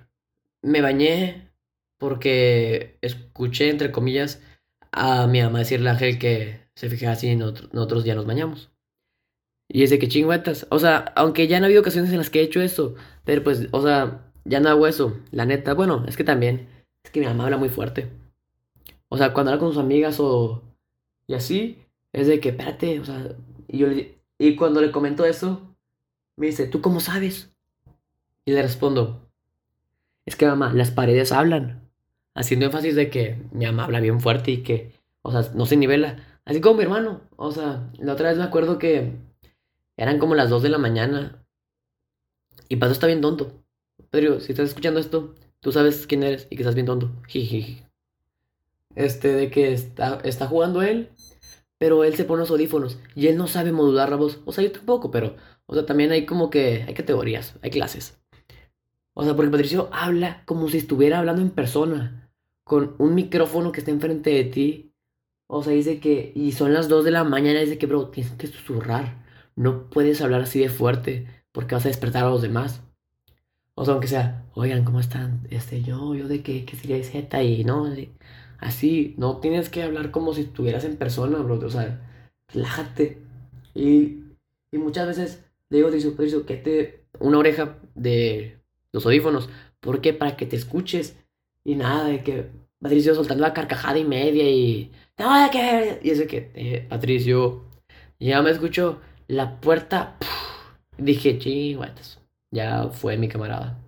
me 0.61 0.81
bañé 0.81 1.51
porque 1.97 2.97
escuché, 3.01 3.69
entre 3.69 3.91
comillas, 3.91 4.41
a 4.91 5.25
mi 5.27 5.41
mamá 5.41 5.59
decirle 5.59 5.89
a 5.89 5.93
Ángel 5.93 6.19
que 6.19 6.67
se 6.75 6.89
fijara 6.89 7.13
así 7.13 7.35
nosotros, 7.35 8.03
ya 8.03 8.15
nos 8.15 8.25
bañamos. 8.25 8.72
Y 9.67 9.83
es 9.83 9.89
de 9.89 9.99
que 9.99 10.07
chingüetas. 10.07 10.67
O 10.69 10.79
sea, 10.79 11.13
aunque 11.15 11.47
ya 11.47 11.57
han 11.57 11.63
habido 11.63 11.81
ocasiones 11.81 12.11
en 12.11 12.17
las 12.17 12.29
que 12.29 12.41
he 12.41 12.43
hecho 12.43 12.61
eso, 12.61 12.95
pero 13.23 13.43
pues, 13.43 13.67
o 13.71 13.81
sea, 13.81 14.31
ya 14.45 14.59
no 14.59 14.69
hago 14.69 14.87
eso, 14.87 15.17
la 15.31 15.45
neta. 15.45 15.73
Bueno, 15.73 16.05
es 16.07 16.17
que 16.17 16.23
también, 16.23 16.67
es 17.03 17.11
que 17.11 17.19
mi 17.19 17.25
mamá 17.25 17.45
habla 17.45 17.57
muy 17.57 17.69
fuerte. 17.69 18.09
O 19.09 19.17
sea, 19.17 19.33
cuando 19.33 19.51
habla 19.51 19.59
con 19.59 19.73
sus 19.73 19.81
amigas 19.81 20.19
o. 20.19 20.63
y 21.27 21.33
así, 21.35 21.79
es 22.13 22.27
de 22.27 22.39
que, 22.39 22.49
espérate, 22.49 22.99
o 22.99 23.05
sea, 23.05 23.35
y 23.67 23.77
yo 23.79 23.87
le, 23.87 24.17
y 24.37 24.55
cuando 24.55 24.81
le 24.81 24.91
comento 24.91 25.25
eso, 25.25 25.75
me 26.35 26.47
dice, 26.47 26.67
¿tú 26.67 26.81
cómo 26.81 26.99
sabes? 26.99 27.51
Y 28.45 28.51
le 28.51 28.61
respondo, 28.61 29.23
es 30.25 30.35
que 30.35 30.45
mamá, 30.45 30.73
las 30.73 30.91
paredes 30.91 31.31
hablan. 31.31 31.89
Haciendo 32.35 32.65
énfasis 32.65 32.95
de 32.95 33.09
que 33.09 33.37
mi 33.51 33.65
mamá 33.65 33.85
habla 33.85 33.99
bien 33.99 34.19
fuerte 34.19 34.51
y 34.51 34.63
que, 34.63 34.91
o 35.21 35.31
sea, 35.31 35.51
no 35.53 35.65
se 35.65 35.77
nivela. 35.77 36.17
Así 36.45 36.61
como 36.61 36.77
mi 36.77 36.83
hermano. 36.83 37.21
O 37.35 37.51
sea, 37.51 37.89
la 37.99 38.13
otra 38.13 38.29
vez 38.29 38.37
me 38.37 38.43
acuerdo 38.43 38.79
que 38.79 39.13
eran 39.97 40.19
como 40.19 40.35
las 40.35 40.49
2 40.49 40.63
de 40.63 40.69
la 40.69 40.77
mañana. 40.77 41.45
Y 42.69 42.77
Pato 42.77 42.93
está 42.93 43.07
bien 43.07 43.21
tonto. 43.21 43.63
Pedro, 44.09 44.39
si 44.39 44.51
estás 44.51 44.69
escuchando 44.69 44.99
esto, 44.99 45.35
tú 45.59 45.71
sabes 45.71 46.07
quién 46.07 46.23
eres 46.23 46.47
y 46.49 46.55
que 46.55 46.63
estás 46.63 46.75
bien 46.75 46.87
tonto. 46.87 47.11
Jijiji. 47.27 47.83
Este, 48.95 49.33
de 49.33 49.49
que 49.49 49.73
está, 49.73 50.19
está 50.23 50.47
jugando 50.47 50.81
él, 50.81 51.09
pero 51.77 52.03
él 52.03 52.15
se 52.15 52.25
pone 52.25 52.41
los 52.41 52.51
audífonos 52.51 52.99
y 53.15 53.27
él 53.27 53.37
no 53.37 53.47
sabe 53.47 53.71
modular 53.71 54.09
la 54.09 54.15
voz. 54.15 54.41
O 54.45 54.51
sea, 54.51 54.63
yo 54.63 54.71
tampoco, 54.71 55.09
pero, 55.09 55.35
o 55.65 55.73
sea, 55.73 55.85
también 55.85 56.11
hay 56.11 56.25
como 56.25 56.49
que, 56.49 56.83
hay 56.87 56.93
categorías, 56.93 57.55
hay 57.61 57.71
clases. 57.71 58.19
O 59.13 59.23
sea, 59.23 59.35
porque 59.35 59.51
Patricio 59.51 59.89
habla 59.91 60.43
como 60.45 60.69
si 60.69 60.77
estuviera 60.77 61.19
hablando 61.19 61.41
en 61.41 61.51
persona, 61.51 62.31
con 62.63 62.95
un 62.97 63.15
micrófono 63.15 63.71
que 63.71 63.79
está 63.79 63.91
enfrente 63.91 64.31
de 64.31 64.43
ti. 64.45 64.93
O 65.47 65.63
sea, 65.63 65.73
dice 65.73 65.99
que, 65.99 66.31
y 66.35 66.51
son 66.53 66.73
las 66.73 66.87
2 66.89 67.05
de 67.05 67.11
la 67.11 67.23
mañana, 67.23 67.59
dice 67.59 67.77
que, 67.77 67.85
bro, 67.85 68.09
tienes 68.09 68.33
que 68.33 68.47
susurrar. 68.47 69.22
No 69.55 69.89
puedes 69.89 70.21
hablar 70.21 70.41
así 70.41 70.59
de 70.59 70.69
fuerte, 70.69 71.27
porque 71.51 71.75
vas 71.75 71.85
a 71.85 71.89
despertar 71.89 72.23
a 72.25 72.29
los 72.29 72.41
demás. 72.41 72.81
O 73.75 73.85
sea, 73.85 73.93
aunque 73.93 74.07
sea, 74.07 74.45
oigan, 74.53 74.83
¿cómo 74.83 74.99
están? 74.99 75.47
Este, 75.49 75.81
yo, 75.81 76.15
yo 76.15 76.27
de 76.27 76.43
qué, 76.43 76.65
qué 76.65 76.75
sería 76.75 77.03
Z 77.03 77.43
y 77.43 77.63
no, 77.63 77.91
así, 78.59 79.15
no 79.17 79.37
tienes 79.37 79.69
que 79.69 79.83
hablar 79.83 80.11
como 80.11 80.33
si 80.33 80.41
estuvieras 80.41 80.85
en 80.85 80.97
persona, 80.97 81.39
bro. 81.39 81.55
O 81.59 81.69
sea, 81.69 82.01
relájate. 82.49 83.19
Y, 83.73 84.23
y 84.71 84.77
muchas 84.77 85.07
veces 85.07 85.43
le 85.69 85.77
digo, 85.77 85.87
Patricio, 85.87 86.11
Patricio, 86.11 86.45
que 86.45 86.57
te, 86.57 87.05
una 87.19 87.39
oreja 87.39 87.77
de 87.95 88.59
los 88.91 89.05
audífonos. 89.05 89.49
¿Por 89.79 90.01
qué? 90.01 90.13
Para 90.13 90.37
que 90.37 90.45
te 90.45 90.55
escuches. 90.55 91.17
Y 91.63 91.75
nada, 91.75 92.05
de 92.05 92.23
que 92.23 92.49
Patricio 92.79 93.15
soltando 93.15 93.43
la 93.43 93.53
carcajada 93.53 93.97
y 93.97 94.05
media 94.05 94.49
y... 94.49 94.91
No, 95.17 95.49
que... 95.51 95.99
Y 96.03 96.09
eso 96.11 96.27
que, 96.27 96.51
eh, 96.53 96.85
Patricio, 96.89 97.63
ya 98.19 98.41
me 98.41 98.51
escuchó 98.51 98.99
la 99.27 99.59
puerta. 99.59 100.17
dije, 100.97 101.37
chingüetas. 101.39 102.19
Ya 102.51 102.89
fue 102.89 103.17
mi 103.17 103.27
camarada. 103.27 103.79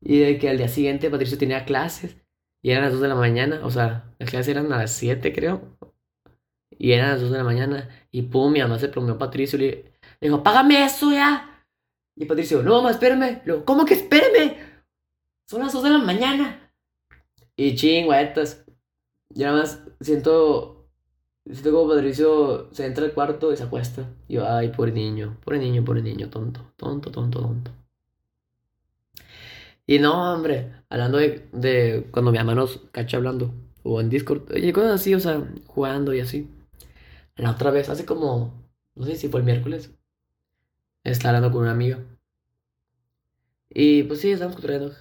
Y 0.00 0.18
de 0.18 0.38
que 0.38 0.48
al 0.48 0.58
día 0.58 0.68
siguiente 0.68 1.10
Patricio 1.10 1.38
tenía 1.38 1.64
clases. 1.64 2.16
Y 2.62 2.70
eran 2.70 2.84
las 2.84 2.92
2 2.92 3.02
de 3.02 3.08
la 3.08 3.14
mañana. 3.14 3.60
O 3.64 3.70
sea, 3.70 4.04
las 4.18 4.30
clases 4.30 4.48
eran 4.48 4.72
a 4.72 4.78
las 4.78 4.92
7, 4.92 5.32
creo. 5.32 5.76
Y 6.78 6.92
eran 6.92 7.10
las 7.10 7.20
2 7.20 7.30
de 7.30 7.38
la 7.38 7.44
mañana. 7.44 7.88
Y 8.10 8.22
pum, 8.22 8.52
mi 8.52 8.60
mamá 8.60 8.78
se 8.78 8.88
plomeó 8.88 9.14
a 9.14 9.18
Patricio. 9.18 9.58
Y 9.58 9.62
le 9.62 9.92
dijo, 10.20 10.42
págame 10.42 10.84
eso 10.84 11.10
ya. 11.12 11.66
Y 12.16 12.24
Patricio, 12.24 12.62
no, 12.62 12.76
mamá, 12.76 12.90
espérame. 12.92 13.42
Luego, 13.44 13.64
¿cómo 13.64 13.84
que 13.84 13.94
espérame? 13.94 14.56
Son 15.46 15.60
las 15.60 15.72
2 15.72 15.82
de 15.84 15.90
la 15.90 15.98
mañana. 15.98 16.72
Y 17.56 17.74
chingüetas. 17.74 18.64
Yo 19.30 19.46
nada 19.46 19.58
más 19.58 19.82
siento 20.00 20.81
Siento 21.44 21.72
como 21.72 21.88
Patricio 21.94 22.68
se 22.72 22.86
entra 22.86 23.04
al 23.04 23.12
cuarto 23.12 23.52
y 23.52 23.56
se 23.56 23.64
acuesta. 23.64 24.08
Y 24.28 24.34
yo, 24.34 24.48
ay, 24.48 24.68
pobre 24.68 24.92
niño, 24.92 25.38
pobre 25.44 25.58
niño, 25.58 25.84
pobre 25.84 26.02
niño, 26.02 26.30
tonto, 26.30 26.72
tonto, 26.76 27.10
tonto, 27.10 27.40
tonto. 27.40 27.70
Y 29.86 29.98
no, 29.98 30.32
hombre, 30.34 30.72
hablando 30.88 31.18
de, 31.18 31.48
de 31.52 32.08
cuando 32.10 32.30
mi 32.32 32.38
mamá 32.38 32.54
nos 32.54 32.78
cacha 32.92 33.16
hablando, 33.16 33.52
o 33.82 34.00
en 34.00 34.08
Discord, 34.10 34.56
y 34.56 34.72
cosas 34.72 34.92
así, 35.00 35.14
o 35.14 35.20
sea, 35.20 35.44
jugando 35.66 36.14
y 36.14 36.20
así. 36.20 36.48
La 37.36 37.50
otra 37.52 37.70
vez, 37.70 37.88
hace 37.88 38.06
como, 38.06 38.54
no 38.94 39.06
sé 39.06 39.16
si 39.16 39.28
fue 39.28 39.40
el 39.40 39.46
miércoles, 39.46 39.90
estaba 41.04 41.36
hablando 41.36 41.52
con 41.52 41.62
una 41.62 41.72
amiga. 41.72 41.98
Y 43.70 44.04
pues 44.04 44.20
sí, 44.20 44.30
estamos 44.30 44.54
construyendo. 44.54 44.92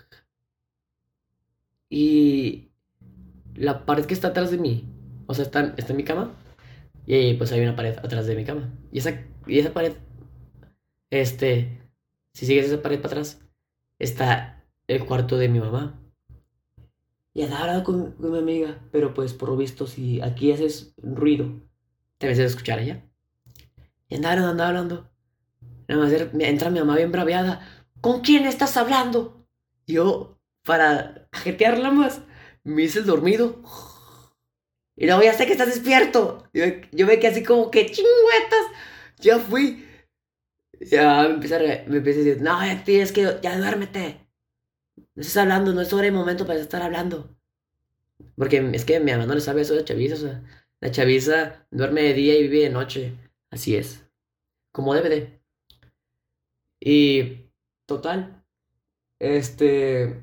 Y 1.89 2.69
la 3.55 3.85
pared 3.85 4.05
que 4.05 4.13
está 4.13 4.29
atrás 4.29 4.51
de 4.51 4.57
mí, 4.57 4.85
o 5.31 5.33
sea, 5.33 5.45
está, 5.45 5.73
en 5.77 5.97
mi 5.97 6.03
cama, 6.03 6.35
y 7.05 7.33
pues 7.35 7.53
hay 7.53 7.61
una 7.61 7.75
pared 7.75 7.97
atrás 7.97 8.27
de 8.27 8.35
mi 8.35 8.43
cama. 8.43 8.69
Y 8.91 8.99
esa, 8.99 9.25
y 9.47 9.59
esa 9.59 9.73
pared, 9.73 9.93
este, 11.09 11.81
si 12.33 12.45
sigues 12.45 12.65
esa 12.65 12.81
pared 12.81 12.97
para 12.97 13.13
atrás, 13.13 13.39
está 13.97 14.65
el 14.87 15.05
cuarto 15.05 15.37
de 15.37 15.47
mi 15.47 15.61
mamá. 15.61 15.97
Y 17.33 17.43
andaba 17.43 17.61
hablando 17.61 17.83
con, 17.85 18.15
mi 18.19 18.37
amiga, 18.37 18.79
pero 18.91 19.13
pues 19.13 19.33
por 19.33 19.47
lo 19.47 19.55
visto, 19.55 19.87
si 19.87 20.19
aquí 20.21 20.51
haces 20.51 20.93
ruido, 20.97 21.61
te 22.17 22.27
ves 22.27 22.39
a 22.39 22.43
escuchar 22.43 22.79
allá. 22.79 23.05
Y 24.09 24.15
andaba 24.15 24.33
hablando, 24.33 24.63
hablando. 24.63 25.11
Nada 25.87 26.03
más 26.03 26.11
entra 26.11 26.69
mi 26.69 26.79
mamá 26.79 26.97
bien 26.97 27.13
braviada. 27.13 27.65
¿Con 28.01 28.19
quién 28.19 28.45
estás 28.45 28.75
hablando? 28.75 29.47
Yo, 29.87 30.37
para 30.63 31.29
jetearla 31.31 31.91
más, 31.91 32.21
me 32.65 32.83
hice 32.83 32.99
el 32.99 33.05
dormido. 33.05 33.61
Y 35.01 35.07
luego 35.07 35.23
ya 35.23 35.33
sé 35.33 35.47
que 35.47 35.53
estás 35.53 35.67
despierto. 35.67 36.47
Yo, 36.53 36.63
yo 36.91 37.07
me 37.07 37.17
quedé 37.17 37.31
así 37.31 37.43
como 37.43 37.71
que 37.71 37.87
chingüetas. 37.87 38.67
Ya 39.17 39.39
fui. 39.39 39.83
Ya 40.79 41.23
me 41.23 41.33
empecé 41.33 41.55
a, 41.55 41.89
me 41.89 41.97
empecé 41.97 42.21
a 42.21 42.23
decir, 42.23 42.41
no, 42.43 42.59
tienes 42.85 43.11
que, 43.11 43.39
ya 43.41 43.57
duérmete. 43.57 44.27
No 45.15 45.21
estás 45.21 45.37
hablando, 45.37 45.73
no 45.73 45.81
es 45.81 45.91
hora 45.91 46.05
y 46.05 46.11
momento 46.11 46.45
para 46.45 46.59
estar 46.59 46.83
hablando. 46.83 47.35
Porque 48.35 48.57
es 48.73 48.85
que 48.85 48.99
mi 48.99 49.11
mamá 49.11 49.25
no 49.25 49.33
le 49.33 49.41
sabe 49.41 49.61
eso 49.61 49.73
de 49.73 49.83
chaviza. 49.83 50.13
O 50.13 50.17
sea, 50.19 50.43
la 50.81 50.91
chaviza 50.91 51.65
duerme 51.71 52.03
de 52.03 52.13
día 52.13 52.37
y 52.37 52.43
vive 52.43 52.65
de 52.65 52.69
noche. 52.69 53.15
Así 53.49 53.75
es. 53.75 54.05
Como 54.71 54.93
debe 54.93 55.09
de. 55.09 55.41
Y 56.79 57.49
total. 57.87 58.43
Este. 59.17 60.21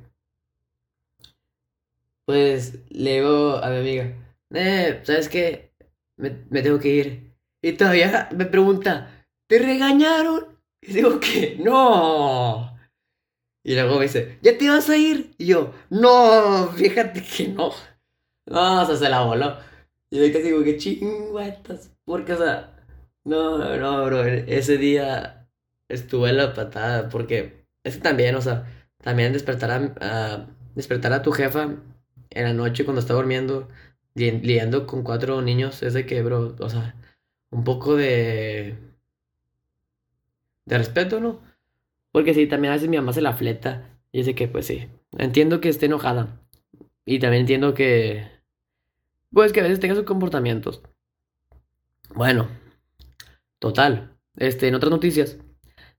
Pues 2.27 2.79
le 2.91 3.15
digo 3.15 3.57
a 3.57 3.71
mi 3.71 3.79
amiga 3.79 4.28
eh, 4.55 5.01
¿sabes 5.05 5.29
qué? 5.29 5.73
Me, 6.17 6.31
tengo 6.63 6.79
que 6.79 6.89
ir. 6.89 7.35
Y 7.63 7.73
todavía 7.73 8.29
me 8.35 8.47
pregunta, 8.47 9.27
¿te 9.49 9.59
regañaron? 9.59 10.59
Y 10.81 10.93
digo 10.95 11.21
que 11.21 11.57
no. 11.63 12.77
Y 13.65 13.75
luego 13.75 13.97
me 13.97 14.05
dice, 14.05 14.39
¿ya 14.43 14.57
te 14.57 14.69
vas 14.69 14.89
a 14.89 14.97
ir? 14.97 15.35
Y 15.39 15.47
yo, 15.47 15.75
no, 15.91 16.69
fíjate 16.77 17.23
que 17.23 17.49
no. 17.49 17.73
No, 18.47 18.83
o 18.83 18.87
sea, 18.87 18.97
se 18.97 19.09
la 19.09 19.23
voló. 19.23 19.59
Y 20.11 20.19
yo 20.19 20.33
casi 20.33 20.45
digo 20.45 20.65
que 20.65 20.79
chingüetas. 20.79 21.91
Porque, 22.05 22.33
o 22.33 22.39
sea, 22.39 22.75
no, 23.25 23.77
no, 23.77 24.05
bro, 24.07 24.25
ese 24.25 24.79
día 24.79 25.49
estuve 25.89 26.31
en 26.31 26.39
la 26.39 26.55
patada. 26.55 27.09
Porque 27.11 27.67
es 27.85 27.97
que 27.97 28.03
también, 28.03 28.35
o 28.37 28.41
sea, 28.41 28.67
también 29.03 29.33
despertar 29.33 29.71
a, 29.71 31.17
a 31.17 31.23
tu 31.23 31.33
jefa 31.33 31.77
en 32.31 32.45
la 32.45 32.53
noche 32.53 32.85
cuando 32.85 33.01
está 33.01 33.15
durmiendo 33.15 33.69
lidiando 34.19 34.87
con 34.87 35.03
cuatro 35.03 35.41
niños 35.43 35.83
es 35.83 35.95
de 35.95 36.07
que, 36.07 36.23
bro, 36.23 36.57
o 36.59 36.69
sea, 36.69 36.95
un 37.51 37.65
poco 37.65 37.97
de. 37.97 38.77
de 40.67 40.79
respeto, 40.79 41.21
¿no? 41.21 41.41
Porque 42.13 42.35
sí, 42.35 42.47
también 42.47 42.73
a 42.73 42.77
veces 42.77 42.89
mi 42.89 42.97
mamá 42.97 43.13
se 43.13 43.21
la 43.21 43.35
fleta. 43.35 43.99
Y 44.13 44.19
dice 44.19 44.35
que, 44.35 44.49
pues 44.49 44.67
sí. 44.67 44.89
Entiendo 45.19 45.61
que 45.61 45.69
esté 45.69 45.87
enojada. 45.87 46.41
Y 47.05 47.19
también 47.19 47.43
entiendo 47.43 47.75
que. 47.75 48.27
Pues 49.33 49.53
que 49.53 49.61
a 49.61 49.63
veces 49.65 49.81
tenga 49.81 49.95
sus 49.95 50.05
comportamientos. 50.05 50.83
Bueno. 52.15 52.49
Total. 53.59 54.17
Este, 54.37 54.69
en 54.69 54.75
otras 54.75 54.91
noticias. 54.91 55.39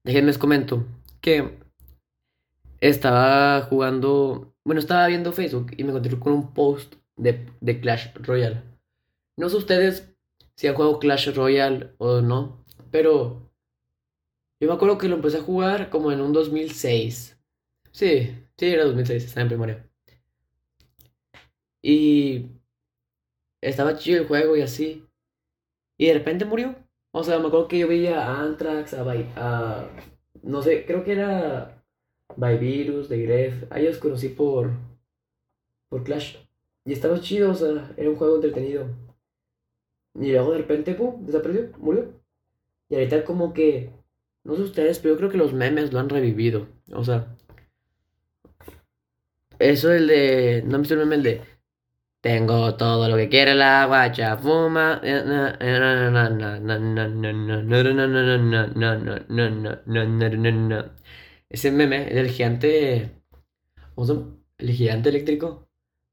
Déjenme 0.04 0.28
les 0.28 0.38
comento. 0.38 0.86
Que. 1.22 1.60
Estaba 2.82 3.62
jugando. 3.64 4.54
Bueno, 4.64 4.80
estaba 4.80 5.08
viendo 5.08 5.34
Facebook 5.34 5.72
y 5.78 5.84
me 5.84 5.90
encontré 5.90 6.20
con 6.20 6.34
un 6.34 6.54
post 6.54 6.96
de, 7.20 7.80
Clash 7.82 8.14
Royale. 8.16 8.64
No 9.38 9.50
sé 9.50 9.58
ustedes 9.58 10.14
si 10.56 10.68
han 10.68 10.76
jugado 10.76 11.00
Clash 11.00 11.34
Royale 11.34 11.94
o 11.98 12.22
no, 12.22 12.64
pero 12.92 13.50
yo 14.60 14.68
me 14.68 14.74
acuerdo 14.74 14.98
que 14.98 15.08
lo 15.08 15.16
empecé 15.16 15.38
a 15.38 15.44
jugar 15.44 15.90
como 15.90 16.12
en 16.12 16.22
un 16.22 16.34
2006. 16.34 17.38
Sí, 17.92 18.36
sí, 18.58 18.66
era 18.66 18.86
2006, 18.86 19.26
estaba 19.26 19.44
en 19.44 19.48
primaria. 19.50 19.90
Y 21.82 22.48
estaba 23.62 23.98
chido 23.98 24.22
el 24.22 24.28
juego 24.28 24.58
y 24.58 24.62
así. 24.62 25.06
Y 25.98 26.08
de 26.08 26.14
repente 26.14 26.46
murió. 26.46 26.76
O 27.12 27.24
sea, 27.24 27.40
me 27.40 27.48
acuerdo 27.48 27.68
que 27.68 27.80
yo 27.80 27.88
veía 27.88 28.26
a 28.26 28.42
Anthrax, 28.42 28.94
a, 28.94 29.04
a 29.36 29.90
no 30.44 30.62
sé, 30.62 30.86
creo 30.86 31.04
que 31.04 31.14
era 31.14 31.84
By 32.36 32.58
Virus, 32.58 33.10
de 33.10 33.24
Gref. 33.24 33.72
A 33.72 33.80
ellos 33.80 33.98
conocí 33.98 34.30
por, 34.30 34.72
por 35.90 36.04
Clash. 36.04 36.49
Y 36.86 36.94
estaba 36.94 37.20
chido, 37.20 37.52
o 37.52 37.54
sea, 37.56 37.94
era 37.98 38.10
un 38.10 38.16
juego 38.16 38.36
entretenido. 38.36 38.88
Y 40.16 40.32
luego 40.32 40.52
de 40.52 40.58
repente, 40.60 40.96
pum, 40.96 41.26
desapareció, 41.26 41.72
murió. 41.78 42.14
Y 42.90 42.96
ahorita 42.96 43.24
como 43.24 43.54
que, 43.54 43.92
no 44.44 44.56
sé 44.56 44.64
ustedes, 44.64 45.00
pero 45.00 45.14
yo 45.14 45.18
creo 45.18 45.30
que 45.30 45.38
los 45.38 45.54
memes 45.54 45.94
lo 45.94 46.00
han 46.00 46.10
revivido. 46.10 46.68
O 46.94 47.04
sea, 47.04 47.36
eso 49.60 49.92
el 49.92 50.08
de, 50.08 50.64
no 50.66 50.72
me 50.72 50.78
visto 50.80 50.94
el 50.96 51.02
meme 51.02 51.16
el 51.16 51.24
de, 51.24 51.42
tengo 52.22 52.76
todo 52.76 53.08
lo 53.08 53.16
que 53.16 53.30
quiere 53.30 53.56
la 53.56 53.86
guacha, 53.86 54.38
fuma. 54.38 55.02
Ese 61.50 61.72
meme, 61.72 62.08
el 62.20 62.30
gigante, 62.30 63.12
¿cómo 63.96 64.40
El 64.58 64.72
gigante 64.72 65.10
eléctrico. 65.10 65.69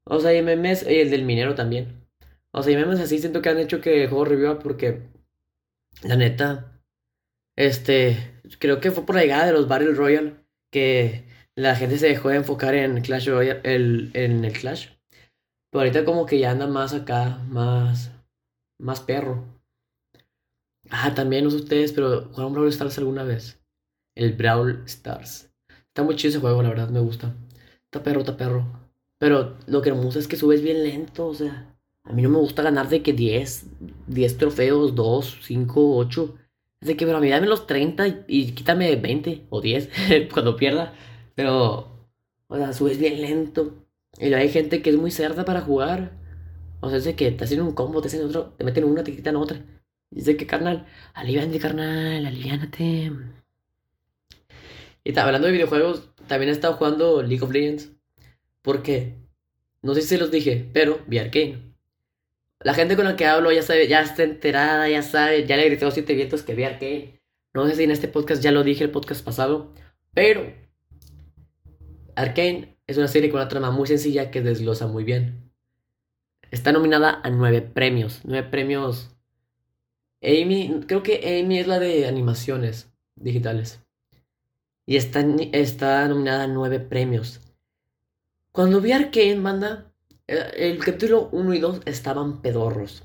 O 0.09 0.21
sea, 0.21 0.35
y 0.35 0.43
memes, 0.43 0.87
y 0.89 1.01
el 1.01 1.11
del 1.11 1.25
minero 1.25 1.55
también. 1.55 2.07
O 2.53 2.63
sea, 2.63 2.73
y 2.73 2.77
memes 2.77 3.01
así 3.01 3.19
siento 3.19 3.43
que 3.43 3.49
han 3.49 3.59
hecho 3.59 3.81
que 3.81 4.05
el 4.05 4.09
juego 4.09 4.25
reviva 4.25 4.59
porque, 4.59 5.03
la 6.03 6.17
neta, 6.17 6.81
este, 7.57 8.41
creo 8.59 8.81
que 8.81 8.91
fue 8.91 9.05
por 9.05 9.17
la 9.17 9.23
llegada 9.23 9.47
de 9.47 9.53
los 9.53 9.69
Battle 9.69 9.93
Royale 9.93 10.37
que 10.73 11.25
la 11.57 11.75
gente 11.75 11.99
se 11.99 12.09
dejó 12.09 12.29
de 12.29 12.37
enfocar 12.37 12.75
en 12.75 13.01
Clash 13.01 13.29
Royale, 13.29 13.61
el, 13.65 14.11
en 14.15 14.45
el 14.45 14.53
Clash. 14.53 14.91
Pero 15.71 15.81
ahorita 15.81 16.05
como 16.05 16.27
que 16.27 16.39
ya 16.39 16.51
anda 16.51 16.67
más 16.67 16.95
acá, 16.95 17.39
más, 17.49 18.13
más 18.79 19.01
perro. 19.01 19.45
Ah, 20.91 21.15
también 21.15 21.45
no 21.45 21.51
sé 21.51 21.57
ustedes, 21.57 21.93
pero 21.93 22.29
jugaron 22.29 22.53
Brawl 22.53 22.69
Stars 22.69 22.99
alguna 22.99 23.25
vez. 23.25 23.61
El 24.15 24.35
Brawl 24.35 24.85
Stars. 24.87 25.51
Está 25.69 26.03
muy 26.03 26.15
chido 26.15 26.31
ese 26.31 26.41
juego, 26.41 26.63
la 26.63 26.69
verdad, 26.69 26.91
me 26.91 27.01
gusta. 27.01 27.35
Está 27.85 28.03
perro, 28.03 28.21
está 28.21 28.37
perro. 28.37 28.86
Pero 29.19 29.57
lo 29.67 29.83
que 29.83 29.91
gusta 29.91 30.21
es 30.21 30.29
que 30.29 30.37
subes 30.37 30.63
bien 30.63 30.83
lento, 30.83 31.27
o 31.27 31.35
sea. 31.35 31.73
A 32.05 32.13
mí 32.13 32.23
no 32.23 32.29
me 32.31 32.39
gusta 32.39 32.63
ganar 32.63 32.89
de 32.89 33.03
que 33.03 33.13
10, 33.13 33.67
10 34.07 34.39
trofeos, 34.39 34.95
2, 34.95 35.39
5, 35.43 35.97
8. 35.97 36.35
Es 36.81 36.89
de 36.89 36.97
que, 36.97 37.05
pero 37.05 37.19
a 37.19 37.21
mí 37.21 37.29
dame 37.29 37.49
los 37.49 37.67
30 37.67 38.25
y, 38.29 38.53
quítame 38.53 38.95
20 38.97 39.47
o 39.51 39.61
10 39.61 39.91
cuando 40.33 40.57
pierda. 40.57 40.95
Pero, 41.35 41.89
o 42.49 42.57
sea, 42.57 42.73
subes 42.73 42.99
bien 42.99 43.21
lento. 43.21 43.75
Y 44.19 44.33
hay 44.33 44.49
gente 44.51 44.83
que 44.83 44.91
es 44.91 44.97
muy 44.97 45.11
cerda 45.11 45.45
para 45.45 45.63
jugar. 45.63 46.13
O 46.81 46.89
sea, 46.89 46.99
es 46.99 47.05
de 47.05 47.17
que 47.17 47.33
te 47.33 47.45
hacen 47.45 47.61
un 47.61 47.73
combo, 47.73 48.01
te 48.01 48.09
hacen 48.09 48.25
otro, 48.25 48.55
te 48.57 48.65
meten 48.65 48.85
una, 48.85 49.03
te 49.03 49.15
quitan 49.15 49.37
otra. 49.37 49.61
Y 50.11 50.21
es 50.21 50.27
de 50.27 50.37
que, 50.37 50.47
carnal, 50.47 50.87
aliviánate, 51.15 51.59
carnal, 51.59 52.25
aliviánate. 52.25 53.13
Y 55.03 55.19
hablando 55.19 55.47
de 55.47 55.53
videojuegos, 55.53 56.11
también 56.29 56.51
he 56.51 56.53
estado 56.53 56.75
jugando 56.75 57.23
League 57.23 57.45
of 57.45 57.53
Legends. 57.53 57.96
Porque, 58.67 59.15
no 59.81 59.95
sé 59.95 60.03
si 60.03 60.09
se 60.09 60.19
los 60.19 60.33
dije, 60.33 60.69
pero 60.73 60.99
vi 61.07 61.19
Arcane. 61.19 61.73
La 62.59 62.75
gente 62.75 62.97
con 62.97 63.05
la 63.05 63.15
que 63.15 63.25
hablo 63.25 63.53
ya 63.53 63.63
sabe, 63.63 63.87
ya 63.87 64.01
está 64.01 64.25
enterada, 64.25 64.89
ya 64.89 65.03
sabe, 65.03 65.47
ya 65.47 65.57
le 65.57 65.67
grité 65.67 65.85
a 65.85 65.93
siete 65.93 66.15
vientos 66.15 66.43
que 66.43 66.57
vi 66.57 66.65
Arcane. 66.65 67.21
No 67.55 67.69
sé 67.69 67.77
si 67.77 67.85
en 67.85 67.93
este 67.93 68.09
podcast 68.09 68.43
ya 68.43 68.51
lo 68.51 68.65
dije 68.65 68.83
el 68.83 68.91
podcast 68.91 69.25
pasado, 69.25 69.73
pero 70.15 70.53
Arcane 72.17 72.77
es 72.89 72.99
una 72.99 73.07
serie 73.07 73.31
con 73.31 73.39
una 73.39 73.49
trama 73.49 73.71
muy 73.71 73.87
sencilla 73.87 74.33
que 74.33 74.43
desglosa 74.43 74.89
muy 74.89 75.05
bien. 75.05 75.53
Está 76.51 76.73
nominada 76.73 77.21
a 77.23 77.31
nueve 77.31 77.63
premios, 77.63 78.23
nueve 78.25 78.49
premios. 78.49 79.17
Amy, 80.25 80.81
creo 80.89 81.05
que 81.05 81.41
Amy 81.41 81.61
es 81.61 81.69
la 81.69 81.79
de 81.79 82.09
animaciones 82.09 82.91
digitales. 83.15 83.81
Y 84.87 84.97
está, 84.97 85.25
está 85.53 86.09
nominada 86.09 86.43
a 86.43 86.49
nueve 86.49 86.81
premios. 86.81 87.46
Cuando 88.57 88.81
vi 88.81 88.93
Arcane, 88.93 89.37
manda, 89.37 89.93
eh, 90.27 90.51
el 90.57 90.83
capítulo 90.83 91.29
1 91.31 91.53
y 91.53 91.59
2 91.59 91.83
estaban 91.85 92.41
pedorros. 92.41 93.03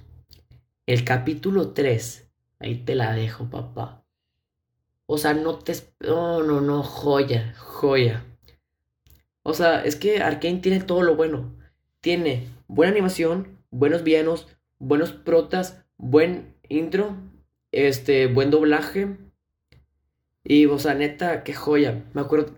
El 0.86 1.04
capítulo 1.04 1.72
3, 1.72 2.26
ahí 2.60 2.76
te 2.86 2.96
la 2.96 3.14
dejo, 3.14 3.50
papá. 3.50 4.06
O 5.08 5.18
sea, 5.18 5.34
no 5.34 5.60
te... 5.60 5.74
No, 6.00 6.42
no, 6.42 6.62
no, 6.62 6.84
joya, 6.84 7.54
joya. 7.58 8.24
O 9.44 9.54
sea, 9.54 9.84
es 9.84 9.98
que 9.98 10.22
Arkane 10.22 10.60
tiene 10.60 10.80
todo 10.80 11.04
lo 11.04 11.18
bueno. 11.18 11.54
Tiene 12.00 12.48
buena 12.70 12.94
animación, 12.94 13.58
buenos 13.72 14.04
villanos, 14.04 14.48
buenos 14.80 15.12
protas, 15.12 15.84
buen 15.98 16.56
intro, 16.70 17.18
este, 17.74 18.28
buen 18.28 18.52
doblaje. 18.52 19.18
Y, 20.46 20.68
o 20.68 20.80
sea, 20.80 20.94
neta, 20.94 21.44
qué 21.44 21.54
joya. 21.54 22.06
Me 22.14 22.22
acuerdo, 22.22 22.56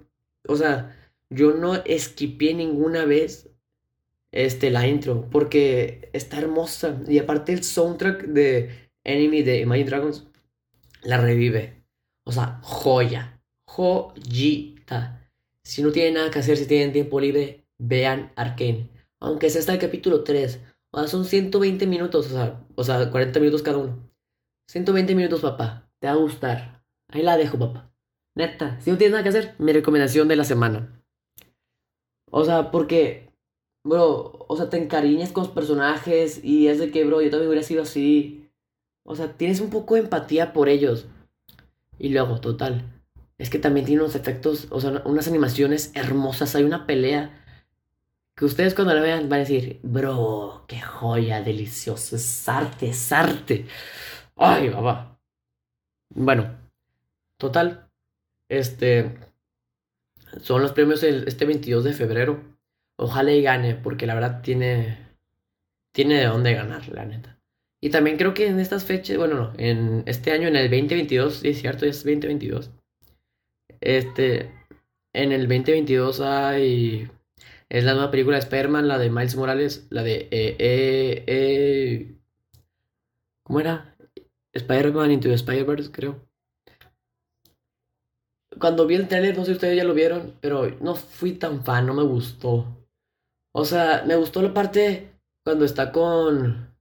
o 0.48 0.56
sea, 0.56 0.96
yo 1.30 1.54
no 1.54 1.76
esquipié 1.86 2.54
ninguna 2.54 3.06
vez 3.06 3.50
este, 4.32 4.72
la 4.72 4.88
intro, 4.88 5.30
porque 5.30 6.10
está 6.14 6.40
hermosa. 6.40 7.02
Y 7.08 7.20
aparte 7.20 7.54
el 7.54 7.64
soundtrack 7.64 8.26
de 8.26 8.90
Enemy 9.04 9.44
de 9.44 9.60
Imagine 9.60 9.90
Dragons 9.90 10.28
la 11.04 11.18
revive. 11.18 11.84
O 12.26 12.32
sea, 12.32 12.60
joya, 12.64 13.42
joyita. 13.66 15.30
Si 15.64 15.82
no 15.82 15.92
tienen 15.92 16.16
nada 16.16 16.32
que 16.32 16.40
hacer, 16.40 16.58
si 16.58 16.66
tienen 16.66 16.94
tiempo 16.94 17.20
libre, 17.20 17.66
vean 17.78 18.32
Arkane. 18.36 18.90
Aunque 19.20 19.50
sea 19.50 19.60
hasta 19.60 19.74
el 19.74 19.80
capítulo 19.80 20.24
3. 20.24 20.60
O 20.92 21.00
sea, 21.00 21.08
son 21.08 21.26
120 21.26 21.88
minutos, 21.88 22.28
o 22.28 22.30
sea, 22.30 22.66
o 22.76 22.84
sea, 22.84 23.10
40 23.10 23.40
minutos 23.40 23.62
cada 23.62 23.78
uno. 23.78 24.10
120 24.68 25.16
minutos, 25.16 25.42
papá. 25.42 25.90
Te 26.00 26.08
va 26.08 26.14
a 26.14 26.18
gustar. 26.18 26.84
Ahí 27.10 27.22
la 27.22 27.38
dejo, 27.38 27.58
papá. 27.60 27.94
Neta, 28.36 28.80
si 28.82 28.92
no 28.92 28.98
tienes 28.98 29.12
nada 29.12 29.24
que 29.24 29.30
hacer, 29.30 29.56
mi 29.60 29.72
recomendación 29.72 30.28
de 30.28 30.36
la 30.36 30.44
semana. 30.44 31.03
O 32.36 32.44
sea, 32.46 32.72
porque 32.72 33.32
bro, 33.84 34.46
o 34.48 34.58
sea, 34.58 34.70
te 34.70 34.78
encariñas 34.78 35.32
con 35.32 35.44
los 35.44 35.54
personajes 35.54 36.44
y 36.44 36.68
es 36.68 36.80
de 36.80 36.92
que, 36.92 37.06
bro, 37.06 37.22
yo 37.22 37.30
también 37.30 37.50
hubiera 37.50 37.66
sido 37.66 37.84
así. 37.84 38.50
O 39.04 39.16
sea, 39.16 39.34
tienes 39.38 39.60
un 39.60 39.70
poco 39.70 39.96
de 39.96 40.02
empatía 40.02 40.54
por 40.54 40.70
ellos. 40.70 41.06
Y 42.00 42.10
luego, 42.10 42.40
total, 42.40 42.92
es 43.38 43.50
que 43.50 43.60
también 43.60 43.86
tiene 43.86 44.02
unos 44.02 44.16
efectos, 44.16 44.68
o 44.72 44.82
sea, 44.82 45.04
unas 45.06 45.28
animaciones 45.28 45.92
hermosas. 45.96 46.56
Hay 46.56 46.64
una 46.64 46.88
pelea 46.88 47.40
que 48.36 48.46
ustedes 48.46 48.74
cuando 48.74 48.96
la 48.96 49.02
vean 49.02 49.30
van 49.30 49.42
a 49.42 49.44
decir, 49.44 49.80
bro, 49.84 50.66
qué 50.68 50.82
joya, 50.82 51.42
delicioso, 51.44 52.16
es 52.16 52.50
arte, 52.50 52.90
es 52.90 53.12
arte. 53.12 53.68
Ay, 54.36 54.70
papá. 54.72 55.20
Bueno, 56.10 56.58
total, 57.38 57.90
este, 58.50 59.18
son 60.42 60.62
los 60.62 60.74
premios 60.74 61.04
este 61.04 61.46
22 61.46 61.84
de 61.84 61.94
febrero. 61.94 62.42
Ojalá 62.98 63.32
y 63.32 63.42
gane, 63.42 63.76
porque 63.76 64.06
la 64.06 64.16
verdad 64.16 64.42
tiene, 64.42 64.98
tiene 65.92 66.16
de 66.16 66.26
dónde 66.26 66.54
ganar, 66.54 66.88
la 66.90 67.06
neta. 67.06 67.40
Y 67.82 67.90
también 67.90 68.18
creo 68.18 68.34
que 68.34 68.48
en 68.48 68.60
estas 68.60 68.86
fechas, 68.86 69.18
bueno, 69.18 69.36
no, 69.36 69.54
en 69.58 70.04
este 70.06 70.32
año, 70.32 70.48
en 70.48 70.56
el 70.56 70.70
2022, 70.70 71.40
sí 71.40 71.50
es 71.50 71.60
cierto, 71.60 71.86
es 71.86 72.04
2022. 72.04 72.72
Este, 73.82 74.52
en 75.14 75.32
el 75.32 75.42
2022 75.42 76.22
hay, 76.22 77.10
es 77.70 77.84
la 77.84 77.94
nueva 77.94 78.12
película 78.12 78.38
de 78.38 78.44
Spider-Man, 78.44 78.88
la 78.88 79.00
de 79.00 79.10
Miles 79.10 79.36
Morales, 79.36 79.88
la 79.90 80.04
de, 80.04 80.30
eh, 80.32 80.56
eh, 80.60 81.24
eh 81.28 82.16
¿cómo 83.44 83.60
era? 83.60 83.98
Spider-Man 84.54 85.12
Into 85.12 85.34
Spider-Verse, 85.34 85.92
creo. 85.92 86.26
Cuando 88.60 88.86
vi 88.88 88.96
el 88.96 89.08
trailer, 89.08 89.38
no 89.38 89.44
sé 89.44 89.52
si 89.52 89.54
ustedes 89.54 89.78
ya 89.78 89.84
lo 89.84 89.94
vieron, 89.94 90.36
pero 90.42 90.70
no 90.82 90.96
fui 90.96 91.34
tan 91.34 91.64
fan, 91.64 91.86
no 91.86 91.94
me 91.94 92.04
gustó. 92.04 92.66
O 93.54 93.66
sea, 93.66 94.04
me 94.06 94.16
gustó 94.16 94.42
la 94.42 94.54
parte 94.54 95.14
cuando 95.44 95.66
está 95.66 95.92
con. 95.92 96.76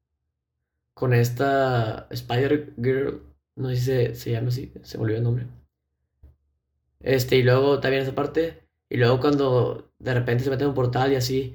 con 0.94 1.14
esta 1.14 2.06
Spider 2.10 2.74
Girl. 2.76 3.22
No 3.56 3.68
sé 3.70 3.76
si 4.14 4.20
se, 4.20 4.30
llama 4.32 4.48
así, 4.48 4.72
se 4.82 4.98
me 4.98 5.04
olvidó 5.04 5.18
el 5.18 5.24
nombre. 5.24 5.46
Este, 7.00 7.36
y 7.36 7.42
luego 7.42 7.80
también 7.80 8.02
esa 8.02 8.14
parte. 8.14 8.62
Y 8.88 8.96
luego 8.96 9.20
cuando 9.20 9.92
de 9.98 10.14
repente 10.14 10.44
se 10.44 10.50
mete 10.50 10.64
en 10.64 10.70
un 10.70 10.74
portal 10.74 11.12
y 11.12 11.16
así. 11.16 11.54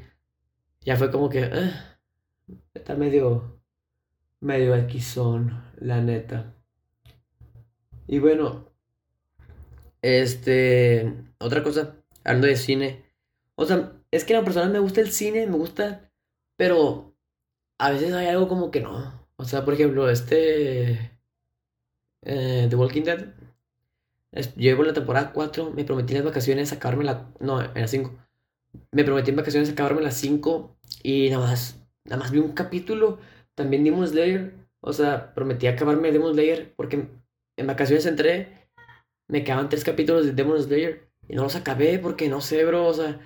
Ya 0.82 0.96
fue 0.98 1.12
como 1.12 1.30
que. 1.30 1.44
Eh, 1.52 1.74
está 2.74 2.96
medio. 2.96 3.60
medio 4.40 4.76
equizón, 4.76 5.64
la 5.78 6.02
neta. 6.02 6.54
Y 8.08 8.20
bueno. 8.20 8.68
Este. 10.02 11.14
Otra 11.40 11.64
cosa. 11.64 11.96
Hablando 12.24 12.48
de 12.48 12.58
cine. 12.58 13.04
O 13.56 13.66
sea, 13.66 13.94
es 14.12 14.24
que 14.24 14.36
a 14.36 14.40
la 14.40 14.46
persona 14.46 14.70
me 14.70 14.80
gusta 14.80 15.02
el 15.02 15.12
cine, 15.12 15.48
me 15.48 15.58
gusta, 15.58 16.12
pero 16.58 17.16
a 17.80 17.92
veces 17.92 18.14
hay 18.14 18.28
algo 18.28 18.48
como 18.48 18.72
que 18.72 18.82
no. 18.82 19.28
O 19.38 19.46
sea, 19.46 19.66
por 19.66 19.74
ejemplo, 19.74 20.10
este... 20.10 21.12
Eh, 22.24 22.68
The 22.70 22.76
Walking 22.76 23.04
Dead. 23.04 23.34
Es, 24.32 24.56
llevo 24.56 24.84
la 24.84 24.94
temporada 24.94 25.32
4, 25.34 25.72
me 25.72 25.86
prometí 25.86 26.14
en 26.14 26.20
las 26.20 26.26
vacaciones 26.26 26.72
acabarme 26.74 27.04
la... 27.04 27.32
No, 27.40 27.62
en 27.62 27.82
las 27.82 27.92
5. 27.92 28.16
Me 28.92 29.04
prometí 29.04 29.32
en 29.32 29.38
vacaciones 29.38 29.70
acabarme 29.70 30.02
las 30.02 30.16
5 30.16 30.78
y 31.04 31.30
nada 31.30 31.48
más, 31.48 31.82
nada 32.06 32.18
más 32.18 32.32
vi 32.32 32.40
un 32.40 32.54
capítulo. 32.54 33.20
También 33.56 33.84
Demon 33.84 34.08
Slayer. 34.08 34.54
O 34.82 34.94
sea, 34.94 35.34
prometí 35.34 35.68
acabarme 35.68 36.12
Demon 36.12 36.34
Slayer 36.34 36.74
porque 36.76 37.08
en 37.58 37.68
vacaciones 37.68 38.06
entré, 38.06 38.57
me 39.28 39.44
quedaban 39.44 39.70
tres 39.70 39.84
capítulos 39.84 40.26
de 40.26 40.34
Demon 40.34 40.62
Slayer 40.62 41.10
y 41.28 41.36
no 41.36 41.44
los 41.44 41.56
acabé 41.56 42.00
porque 42.00 42.30
no 42.30 42.42
sé, 42.42 42.64
bro. 42.66 42.88
O 42.88 42.94
sea, 42.94 43.20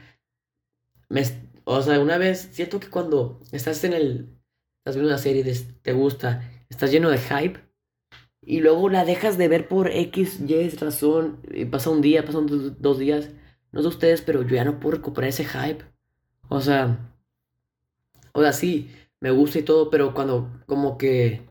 o 1.66 1.82
sea, 1.82 2.00
una 2.00 2.18
vez, 2.18 2.50
siento 2.52 2.80
que 2.80 2.90
cuando 2.90 3.42
estás 3.52 3.84
en 3.84 3.94
el, 3.94 4.30
estás 4.80 4.96
viendo 4.96 5.10
una 5.10 5.18
serie, 5.18 5.44
te 5.82 5.94
gusta, 5.94 6.50
estás 6.70 6.92
lleno 6.92 7.10
de 7.10 7.20
hype, 7.20 7.60
y 8.44 8.62
luego 8.62 8.90
la 8.90 9.06
dejas 9.06 9.38
de 9.38 9.48
ver 9.48 9.68
por 9.68 9.90
X, 9.90 10.40
Y 10.42 10.70
razón, 10.72 11.42
y 11.52 11.66
pasa 11.66 11.90
un 11.92 12.02
día, 12.02 12.26
pasan 12.26 12.48
dos, 12.80 13.00
días, 13.00 13.30
no 13.72 13.82
sé 13.82 13.88
ustedes, 13.88 14.22
pero 14.22 14.42
yo 14.42 14.56
ya 14.56 14.66
no 14.66 14.80
puedo 14.80 14.98
recuperar 14.98 15.30
ese 15.30 15.46
hype. 15.46 15.86
O 16.50 16.60
sea, 16.60 17.14
o 18.34 18.42
sea, 18.42 18.54
sí, 18.54 18.92
me 19.20 19.32
gusta 19.32 19.60
y 19.60 19.64
todo, 19.64 19.90
pero 19.90 20.14
cuando 20.14 20.50
como 20.66 20.98
que 20.98 21.48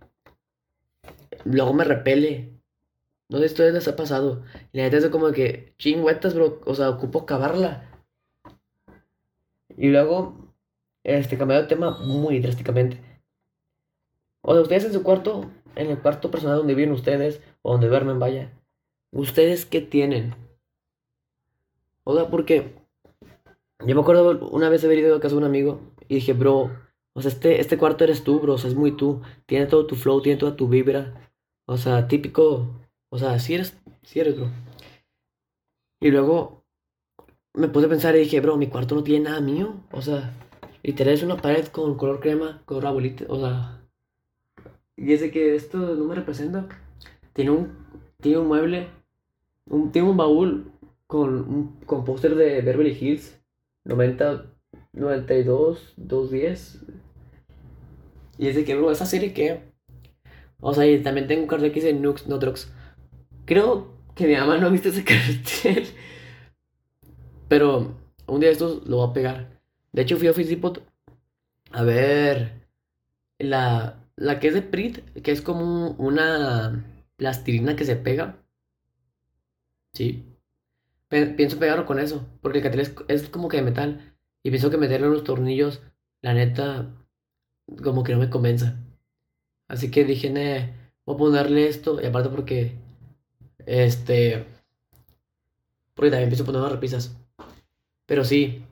luego 1.44 1.72
me 1.74 1.84
repele. 1.84 2.49
No 3.30 3.38
sé 3.38 3.48
si 3.48 3.52
a 3.52 3.54
ustedes 3.54 3.74
les 3.74 3.88
ha 3.88 3.96
pasado. 3.96 4.42
Y 4.72 4.78
la 4.78 4.84
neta 4.84 4.98
es 4.98 5.08
como 5.08 5.30
que 5.30 5.72
chingüetas, 5.78 6.34
bro. 6.34 6.60
O 6.66 6.74
sea, 6.74 6.90
ocupo 6.90 7.20
acabarla. 7.20 7.88
Y 9.76 9.88
luego, 9.88 10.52
este, 11.04 11.38
cambiado 11.38 11.62
de 11.62 11.68
tema 11.68 11.96
muy 12.00 12.40
drásticamente. 12.40 13.00
O 14.42 14.52
sea, 14.52 14.62
ustedes 14.62 14.84
en 14.86 14.92
su 14.92 15.04
cuarto, 15.04 15.48
en 15.76 15.90
el 15.90 16.00
cuarto 16.00 16.30
personal 16.30 16.58
donde 16.58 16.74
viven 16.74 16.92
ustedes, 16.92 17.40
o 17.62 17.72
donde 17.72 17.88
duermen, 17.88 18.18
vaya. 18.18 18.52
¿Ustedes 19.12 19.64
qué 19.64 19.80
tienen? 19.80 20.34
O 22.02 22.16
sea, 22.16 22.28
porque 22.30 22.74
yo 23.86 23.94
me 23.94 24.00
acuerdo 24.00 24.48
una 24.48 24.68
vez 24.68 24.84
haber 24.84 24.98
ido 24.98 25.14
a 25.14 25.20
casa 25.20 25.34
de 25.34 25.38
un 25.38 25.44
amigo 25.44 25.80
y 26.08 26.16
dije, 26.16 26.32
bro, 26.32 26.70
o 27.12 27.22
sea, 27.22 27.30
este, 27.30 27.60
este 27.60 27.78
cuarto 27.78 28.02
eres 28.02 28.24
tú, 28.24 28.40
bro, 28.40 28.54
o 28.54 28.58
sea, 28.58 28.70
es 28.70 28.76
muy 28.76 28.96
tú. 28.96 29.22
Tiene 29.46 29.66
todo 29.66 29.86
tu 29.86 29.94
flow, 29.94 30.20
tiene 30.20 30.38
toda 30.38 30.56
tu 30.56 30.66
vibra. 30.66 31.32
O 31.66 31.76
sea, 31.76 32.08
típico, 32.08 32.79
o 33.10 33.18
sea, 33.18 33.38
si 33.38 33.54
eres, 33.54 33.76
bro. 34.36 34.50
Y 36.00 36.10
luego 36.10 36.64
me 37.54 37.68
puse 37.68 37.86
a 37.86 37.90
pensar 37.90 38.14
y 38.16 38.20
dije, 38.20 38.40
bro, 38.40 38.56
mi 38.56 38.68
cuarto 38.68 38.94
no 38.94 39.02
tiene 39.02 39.24
nada 39.24 39.40
mío. 39.40 39.74
O 39.92 40.00
sea, 40.00 40.32
literal 40.82 41.14
es 41.14 41.22
una 41.22 41.36
pared 41.36 41.66
con 41.66 41.96
color 41.96 42.20
crema, 42.20 42.62
color 42.64 42.86
abuelita. 42.86 43.24
O 43.28 43.38
sea, 43.38 43.82
y 44.96 45.12
ese 45.12 45.30
que 45.30 45.56
esto 45.56 45.78
no 45.78 46.04
me 46.04 46.14
representa. 46.14 46.68
Tiene 47.32 47.50
un, 47.50 47.86
tiene 48.20 48.38
un 48.38 48.48
mueble, 48.48 48.88
un, 49.66 49.92
tiene 49.92 50.08
un 50.08 50.16
baúl 50.16 50.72
con 51.06 51.34
un 51.34 51.80
con 51.86 52.04
póster 52.04 52.36
de 52.36 52.60
Beverly 52.62 52.96
Hills 52.98 53.40
90, 53.84 54.46
92, 54.92 55.94
210. 55.96 56.86
Y 58.38 58.48
ese 58.48 58.64
que, 58.64 58.76
bro, 58.76 58.92
esa 58.92 59.06
serie 59.06 59.32
que. 59.34 59.62
O 60.60 60.74
sea, 60.74 60.86
y 60.86 61.02
también 61.02 61.26
tengo 61.26 61.42
un 61.42 61.48
cartel 61.48 61.72
que 61.72 61.80
dice 61.80 61.92
Nux, 61.92 62.26
no 62.28 62.38
Drugs. 62.38 62.72
Creo 63.44 63.94
que 64.14 64.26
mi 64.26 64.36
mamá 64.36 64.58
no 64.58 64.66
ha 64.66 64.70
visto 64.70 64.88
ese 64.88 65.04
cartel. 65.04 65.86
Pero 67.48 67.96
un 68.26 68.40
día 68.40 68.48
de 68.48 68.52
estos 68.52 68.86
lo 68.86 68.98
voy 68.98 69.10
a 69.10 69.12
pegar. 69.12 69.60
De 69.92 70.02
hecho, 70.02 70.16
fui 70.16 70.28
a 70.28 70.30
Office 70.30 70.50
Depot 70.50 70.82
a 71.72 71.82
ver 71.82 72.68
la, 73.38 74.00
la 74.16 74.38
que 74.38 74.48
es 74.48 74.54
de 74.54 74.62
Prit, 74.62 74.98
que 75.22 75.32
es 75.32 75.42
como 75.42 75.92
una 75.92 76.84
plastilina 77.16 77.76
que 77.76 77.84
se 77.84 77.96
pega. 77.96 78.36
Sí. 79.94 80.24
pienso 81.08 81.58
pegarlo 81.58 81.86
con 81.86 81.98
eso, 81.98 82.26
porque 82.40 82.58
el 82.58 82.64
catil 82.64 82.80
es, 83.08 83.28
como 83.28 83.48
que 83.48 83.58
de 83.58 83.62
metal. 83.62 84.16
Y 84.42 84.50
pienso 84.50 84.70
que 84.70 84.78
meterle 84.78 85.08
los 85.08 85.24
tornillos, 85.24 85.82
la 86.22 86.34
neta, 86.34 86.94
como 87.82 88.02
que 88.04 88.12
no 88.12 88.20
me 88.20 88.30
convenza. 88.30 88.78
Así 89.68 89.90
que 89.90 90.04
dije, 90.04 90.30
ne, 90.30 90.74
voy 91.04 91.14
a 91.16 91.18
ponerle 91.18 91.68
esto. 91.68 92.00
Y 92.00 92.06
aparte 92.06 92.30
porque, 92.30 92.78
este, 93.70 94.46
porque 95.94 96.10
también 96.10 96.28
pienso 96.28 96.44
poner 96.44 96.60
unas 96.60 96.72
repisas. 96.72 97.16
Pero 98.06 98.24
sí, 98.24 98.64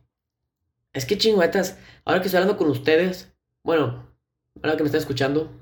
es 0.93 1.07
que 1.07 1.17
chingüetas, 1.17 1.79
ahora 2.05 2.21
que 2.21 2.27
estoy 2.27 2.39
hablando 2.39 2.59
con 2.59 2.69
ustedes, 2.69 3.33
bueno, 3.63 4.05
ahora 4.61 4.77
que 4.77 4.83
me 4.83 4.89
están 4.89 5.01
escuchando, 5.01 5.53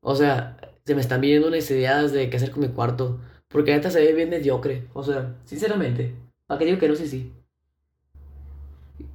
o 0.00 0.14
sea, 0.14 0.56
se 0.84 0.94
me 0.94 1.00
están 1.00 1.20
viendo 1.20 1.48
unas 1.48 1.68
ideas 1.72 2.12
de 2.12 2.30
qué 2.30 2.36
hacer 2.36 2.52
con 2.52 2.62
mi 2.62 2.68
cuarto. 2.68 3.20
Porque 3.48 3.72
neta 3.72 3.90
se 3.90 4.00
ve 4.00 4.12
bien 4.12 4.30
mediocre. 4.30 4.86
O 4.92 5.02
sea, 5.02 5.34
sinceramente. 5.44 6.14
¿Para 6.46 6.58
qué 6.58 6.66
digo 6.66 6.78
que 6.78 6.88
no 6.88 6.94
sé 6.94 7.08
si? 7.08 7.32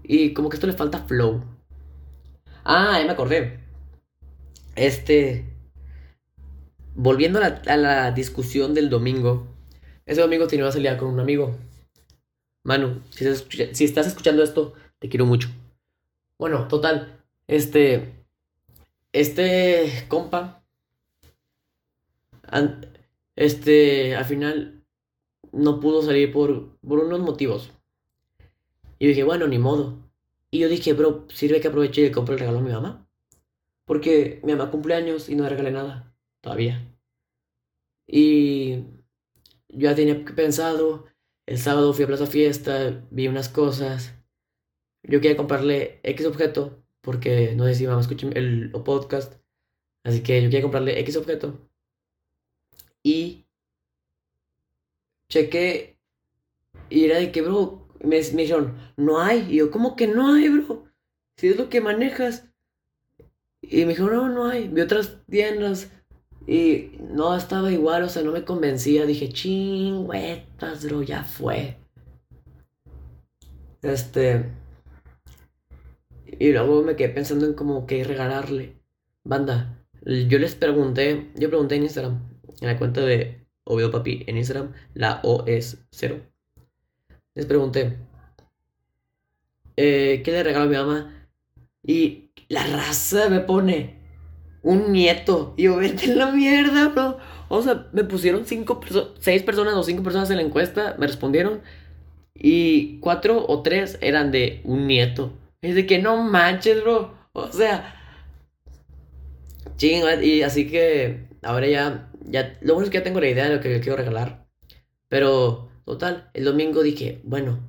Y 0.04 0.34
como 0.34 0.50
que 0.50 0.58
esto 0.58 0.68
le 0.68 0.74
falta 0.74 1.00
flow. 1.00 1.42
Ah, 2.66 2.98
ya 3.00 3.06
me 3.06 3.12
acordé. 3.12 3.60
Este. 4.76 5.53
Volviendo 6.96 7.40
a 7.40 7.78
la, 7.78 8.12
discusión 8.12 8.74
del 8.74 8.90
domingo. 8.90 9.48
Ese 10.06 10.22
domingo 10.22 10.48
tenía 10.48 10.66
una 10.66 10.72
salida 10.72 10.98
con 10.98 11.10
un 11.10 11.20
amigo. 11.20 11.56
Manu, 12.64 13.02
si, 13.10 13.26
estás 13.84 14.08
escuchando 14.08 14.44
esto, 14.44 14.74
te 15.00 15.10
quiero 15.10 15.26
mucho. 15.26 15.50
Bueno, 16.38 16.68
total. 16.68 17.24
Este. 17.48 18.14
Este 19.12 20.06
compa 20.08 20.64
este, 23.36 24.16
al 24.16 24.26
final 24.26 24.84
no 25.52 25.80
pudo 25.80 26.02
salir 26.02 26.32
por, 26.32 26.78
por 26.80 27.00
unos 27.00 27.20
motivos. 27.20 27.72
Y 29.00 29.08
dije, 29.08 29.24
bueno, 29.24 29.48
ni 29.48 29.60
modo. 29.60 29.98
Y 30.52 30.60
yo 30.60 30.70
dije, 30.70 30.94
bro, 30.94 31.26
sirve 31.30 31.62
que 31.62 31.68
aproveche 31.68 32.02
y 32.02 32.06
le 32.06 32.12
compre 32.12 32.36
el 32.36 32.40
regalo 32.40 32.60
a 32.60 32.62
mi 32.62 32.72
mamá. 32.72 33.08
Porque 33.86 34.40
mi 34.44 34.54
mamá 34.54 34.72
cumple 34.72 34.96
años 34.96 35.30
y 35.30 35.36
no 35.36 35.44
le 35.44 35.50
regalé 35.50 35.72
nada. 35.72 36.13
Todavía. 36.44 36.86
Y 38.06 38.84
yo 39.70 39.90
ya 39.90 39.96
tenía 39.96 40.24
pensado. 40.36 41.08
El 41.48 41.58
sábado 41.58 41.94
fui 41.94 42.04
a 42.04 42.08
Plaza 42.08 42.28
Fiesta, 42.28 43.04
vi 43.10 43.28
unas 43.28 43.50
cosas. 43.50 44.14
Yo 45.02 45.22
quería 45.22 45.38
comprarle 45.38 46.00
X 46.04 46.28
objeto. 46.28 46.84
Porque 47.02 47.56
no 47.56 47.66
sé 47.66 47.76
si 47.76 47.86
el 47.86 48.72
podcast. 48.86 49.42
Así 50.04 50.22
que 50.22 50.44
yo 50.44 50.50
quería 50.50 50.62
comprarle 50.62 51.00
X 51.00 51.18
objeto 51.18 51.60
y 53.04 53.46
chequé 55.28 56.00
y 56.90 57.06
era 57.06 57.20
de 57.20 57.32
que, 57.32 57.42
bro, 57.42 57.88
me, 58.02 58.20
dijeron, 58.22 58.78
no 58.98 59.20
hay. 59.20 59.48
Y 59.50 59.58
yo, 59.58 59.72
¿cómo 59.72 59.96
que 59.96 60.08
no 60.08 60.34
hay, 60.34 60.50
bro? 60.50 60.86
Si 61.38 61.48
es 61.48 61.58
lo 61.58 61.70
que 61.70 61.82
manejas. 61.82 62.50
Y 63.62 63.86
me 63.86 63.90
dijeron, 63.90 64.14
no, 64.14 64.30
no 64.30 64.48
hay. 64.48 64.68
Vi 64.68 64.82
otras 64.82 65.26
tiendas 65.28 65.92
y 66.46 66.92
no 67.00 67.36
estaba 67.36 67.72
igual, 67.72 68.04
o 68.04 68.10
sea, 68.10 68.24
no 68.24 68.32
me 68.32 68.44
convencía. 68.44 69.06
Dije, 69.06 69.30
chingüetas, 69.30 70.86
bro, 70.86 71.02
ya 71.02 71.24
fue. 71.24 71.78
Este. 73.82 74.46
Y 76.40 76.52
luego 76.52 76.82
me 76.84 76.96
quedé 76.96 77.10
pensando 77.10 77.46
en 77.46 77.54
como 77.54 77.86
que 77.86 78.04
regalarle. 78.04 78.76
Banda, 79.24 79.86
yo 80.06 80.40
les 80.40 80.56
pregunté, 80.56 81.32
yo 81.36 81.50
pregunté 81.50 81.76
en 81.76 81.84
Instagram, 81.84 82.20
en 82.60 82.68
la 82.68 82.78
cuenta 82.78 83.02
de 83.02 83.46
Oviedo 83.64 83.92
Papi 83.92 84.24
en 84.28 84.38
Instagram, 84.38 84.74
la 84.94 85.22
O 85.24 85.46
es 85.48 85.86
cero. 85.92 86.22
Les 87.36 87.46
pregunté, 87.46 87.98
eh, 89.78 90.22
¿qué 90.24 90.32
le 90.32 90.44
regalo 90.44 90.66
a 90.66 90.68
mi 90.68 90.76
mamá? 90.76 91.30
Y 91.84 92.32
la 92.50 92.66
raza 92.68 93.30
me 93.30 93.40
pone 93.40 94.03
un 94.64 94.92
nieto. 94.92 95.54
Y 95.58 95.64
yo, 95.64 95.78
vete 95.78 96.06
en 96.06 96.18
la 96.18 96.32
mierda, 96.32 96.90
bro. 96.90 97.18
O 97.50 97.62
sea, 97.62 97.88
me 97.94 98.04
pusieron 98.04 98.46
cinco 98.46 98.82
seis 99.20 99.44
personas 99.44 99.76
o 99.76 99.84
cinco 99.84 100.04
personas 100.04 100.30
en 100.32 100.38
la 100.38 100.44
encuesta, 100.44 100.96
me 100.98 101.08
respondieron. 101.08 101.62
Y 102.34 103.00
cuatro 103.00 103.46
o 103.48 103.62
tres 103.62 104.00
eran 104.02 104.32
de 104.32 104.62
un 104.64 104.88
nieto. 104.88 105.34
Es 105.62 105.76
de 105.76 105.86
que 105.86 106.00
no 106.00 106.24
manches, 106.24 106.82
bro. 106.82 107.14
O 107.34 107.52
sea, 107.52 107.96
ching, 109.78 110.04
y 110.24 110.42
así 110.42 110.68
que 110.68 111.28
ahora 111.44 111.68
ya 111.68 112.10
ya, 112.26 112.58
lo 112.62 112.74
bueno 112.74 112.86
es 112.86 112.92
que 112.92 112.98
ya 112.98 113.04
tengo 113.04 113.20
la 113.20 113.30
idea 113.30 113.46
de 113.46 113.56
lo 113.56 113.62
que 113.62 113.80
quiero 113.80 113.98
regalar. 113.98 114.48
Pero, 115.10 115.70
total, 115.86 116.30
el 116.34 116.46
domingo 116.46 116.82
dije, 116.82 117.22
bueno, 117.24 117.60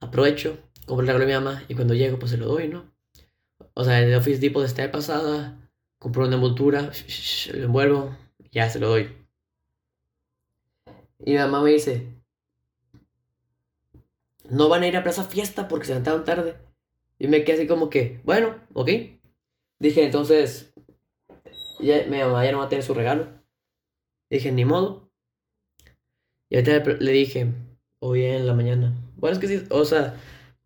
aprovecho, 0.00 0.58
compro 0.86 1.02
el 1.02 1.06
regalo 1.06 1.26
de 1.26 1.26
mi 1.26 1.44
mamá 1.44 1.64
y 1.68 1.74
cuando 1.74 1.94
llego, 1.94 2.18
pues 2.18 2.32
se 2.32 2.38
lo 2.38 2.46
doy, 2.46 2.68
¿no? 2.68 2.92
O 3.74 3.84
sea, 3.84 4.00
el 4.00 4.14
Office 4.14 4.40
Depot 4.40 4.62
de 4.62 4.68
esta 4.68 4.90
pasada, 4.90 5.65
compro 6.06 6.24
una 6.24 6.36
envoltura, 6.36 6.92
lo 7.52 7.64
envuelvo, 7.64 8.16
ya 8.52 8.70
se 8.70 8.78
lo 8.78 8.90
doy. 8.90 9.10
Y 11.24 11.32
mi 11.32 11.38
mamá 11.38 11.60
me 11.60 11.72
dice, 11.72 12.06
no 14.48 14.68
van 14.68 14.84
a 14.84 14.86
ir 14.86 14.96
a 14.96 15.02
Plaza 15.02 15.24
Fiesta 15.24 15.66
porque 15.66 15.86
se 15.86 15.94
levantaron 15.94 16.24
tarde. 16.24 16.58
Y 17.18 17.26
me 17.26 17.42
quedé 17.42 17.56
así 17.56 17.66
como 17.66 17.90
que, 17.90 18.20
bueno, 18.22 18.54
ok. 18.72 18.88
Dije, 19.80 20.04
entonces, 20.04 20.72
ya, 21.80 22.04
mi 22.04 22.18
mamá 22.18 22.44
ya 22.44 22.52
no 22.52 22.58
va 22.58 22.66
a 22.66 22.68
tener 22.68 22.84
su 22.84 22.94
regalo. 22.94 23.26
Dije, 24.30 24.52
ni 24.52 24.64
modo. 24.64 25.10
Y 26.48 26.54
ahorita 26.54 26.98
le 27.00 27.10
dije, 27.10 27.52
hoy 27.98 28.22
en 28.22 28.46
la 28.46 28.54
mañana. 28.54 28.94
Bueno, 29.16 29.34
es 29.34 29.40
que 29.40 29.48
sí, 29.48 29.66
o 29.70 29.84
sea, 29.84 30.14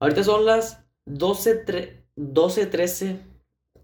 ahorita 0.00 0.22
son 0.22 0.44
las 0.44 0.84
12, 1.06 2.04
12 2.14 2.66
13 2.66 3.16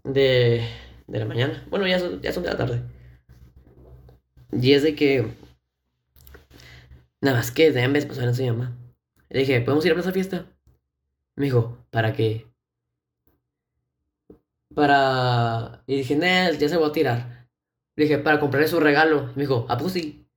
de, 0.03 0.63
de 1.07 1.19
la 1.19 1.25
mañana. 1.25 1.65
Bueno, 1.69 1.87
ya 1.87 1.99
son, 1.99 2.21
ya 2.21 2.31
son 2.33 2.43
de 2.43 2.49
la 2.49 2.57
tarde. 2.57 2.81
Y 4.51 4.73
es 4.73 4.83
de 4.83 4.95
que. 4.95 5.27
Nada 7.21 7.37
más 7.37 7.51
que 7.51 7.71
de 7.71 7.87
vez 7.87 8.05
pues 8.05 8.19
a 8.19 8.33
su 8.33 8.45
mamá. 8.45 8.77
Le 9.29 9.39
dije, 9.39 9.59
¿podemos 9.61 9.85
ir 9.85 9.91
a 9.91 9.95
Plaza 9.95 10.11
Fiesta? 10.11 10.45
Me 11.35 11.45
dijo, 11.45 11.77
¿para 11.89 12.13
qué? 12.13 12.47
Para. 14.73 15.83
Y 15.87 15.97
dije, 15.97 16.15
Nel, 16.15 16.57
ya 16.57 16.69
se 16.69 16.77
va 16.77 16.87
a 16.87 16.91
tirar. 16.91 17.47
Le 17.95 18.03
dije, 18.03 18.19
para 18.19 18.39
comprarle 18.39 18.67
su 18.67 18.79
regalo. 18.79 19.31
me 19.35 19.43
dijo, 19.43 19.65
pues 19.79 19.93
sí. 19.93 20.27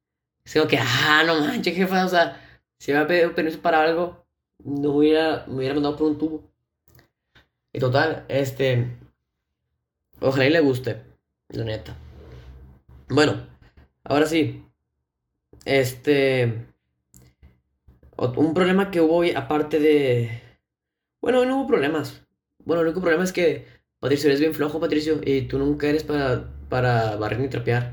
Digo 0.53 0.67
que, 0.67 0.79
ah, 0.79 1.23
no 1.27 1.41
manches, 1.41 1.77
jefa, 1.77 2.05
o 2.05 2.09
sea, 2.09 2.41
si 2.79 2.93
me 2.93 2.99
había 2.99 3.09
pedido 3.09 3.35
permiso 3.35 3.61
para 3.61 3.83
algo, 3.83 4.27
no 4.65 4.91
hubiera, 4.91 5.45
me 5.47 5.57
hubiera 5.57 5.75
mandado 5.75 5.97
por 5.97 6.09
un 6.09 6.19
tubo. 6.19 6.43
Y 7.73 7.79
total, 7.79 8.25
este, 8.29 8.97
ojalá 10.21 10.47
y 10.47 10.51
le 10.51 10.61
guste, 10.61 11.03
la 11.49 11.65
neta. 11.65 11.97
Bueno, 13.09 13.47
ahora 14.05 14.27
sí, 14.27 14.65
este, 15.65 16.67
un 18.17 18.55
problema 18.55 18.91
que 18.91 19.01
hubo 19.01 19.23
aparte 19.37 19.79
de, 19.81 20.41
bueno, 21.21 21.45
no 21.45 21.59
hubo 21.59 21.67
problemas. 21.67 22.23
Bueno, 22.65 22.83
el 22.83 22.89
único 22.89 23.01
problema 23.01 23.25
es 23.25 23.33
que 23.33 23.67
Patricio 23.99 24.29
eres 24.29 24.41
bien 24.41 24.55
flojo, 24.55 24.81
Patricio, 24.81 25.21
y 25.25 25.43
tú 25.43 25.59
nunca 25.59 25.89
eres 25.89 26.05
para 26.05 26.51
para 26.71 27.17
barrer 27.17 27.41
ni 27.41 27.49
trapear. 27.49 27.93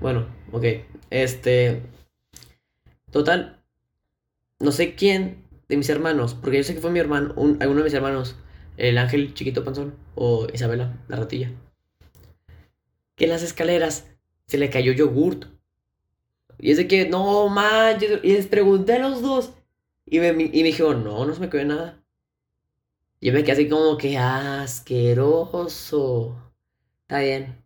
Bueno, 0.00 0.26
ok. 0.50 0.64
Este. 1.10 1.82
Total. 3.12 3.62
No 4.58 4.72
sé 4.72 4.96
quién 4.96 5.44
de 5.68 5.76
mis 5.76 5.88
hermanos, 5.88 6.34
porque 6.34 6.56
yo 6.56 6.64
sé 6.64 6.74
que 6.74 6.80
fue 6.80 6.90
mi 6.90 6.98
hermano, 6.98 7.34
un, 7.36 7.58
alguno 7.60 7.80
de 7.80 7.84
mis 7.84 7.94
hermanos, 7.94 8.36
el 8.76 8.98
ángel 8.98 9.34
chiquito 9.34 9.64
panzón, 9.64 9.94
o 10.14 10.46
Isabela, 10.52 10.96
la 11.08 11.16
ratilla. 11.16 11.50
Que 13.14 13.24
en 13.24 13.30
las 13.30 13.42
escaleras 13.42 14.06
se 14.46 14.58
le 14.58 14.70
cayó 14.70 14.92
yogurt. 14.92 15.46
Y 16.58 16.70
es 16.70 16.76
de 16.76 16.88
que, 16.88 17.08
no 17.08 17.48
manches. 17.48 18.20
Y 18.22 18.32
les 18.32 18.46
pregunté 18.46 18.94
a 18.94 18.98
los 18.98 19.22
dos. 19.22 19.52
Y 20.04 20.20
me, 20.20 20.28
y 20.28 20.62
me 20.62 20.72
no, 20.78 21.24
no 21.24 21.34
se 21.34 21.40
me 21.40 21.48
cayó 21.48 21.64
nada. 21.64 22.02
Y 23.20 23.26
yo 23.28 23.32
me 23.32 23.42
quedé 23.42 23.52
así 23.52 23.68
como 23.68 23.96
que 23.96 24.18
asqueroso. 24.18 25.66
Está 27.02 27.20
bien. 27.20 27.64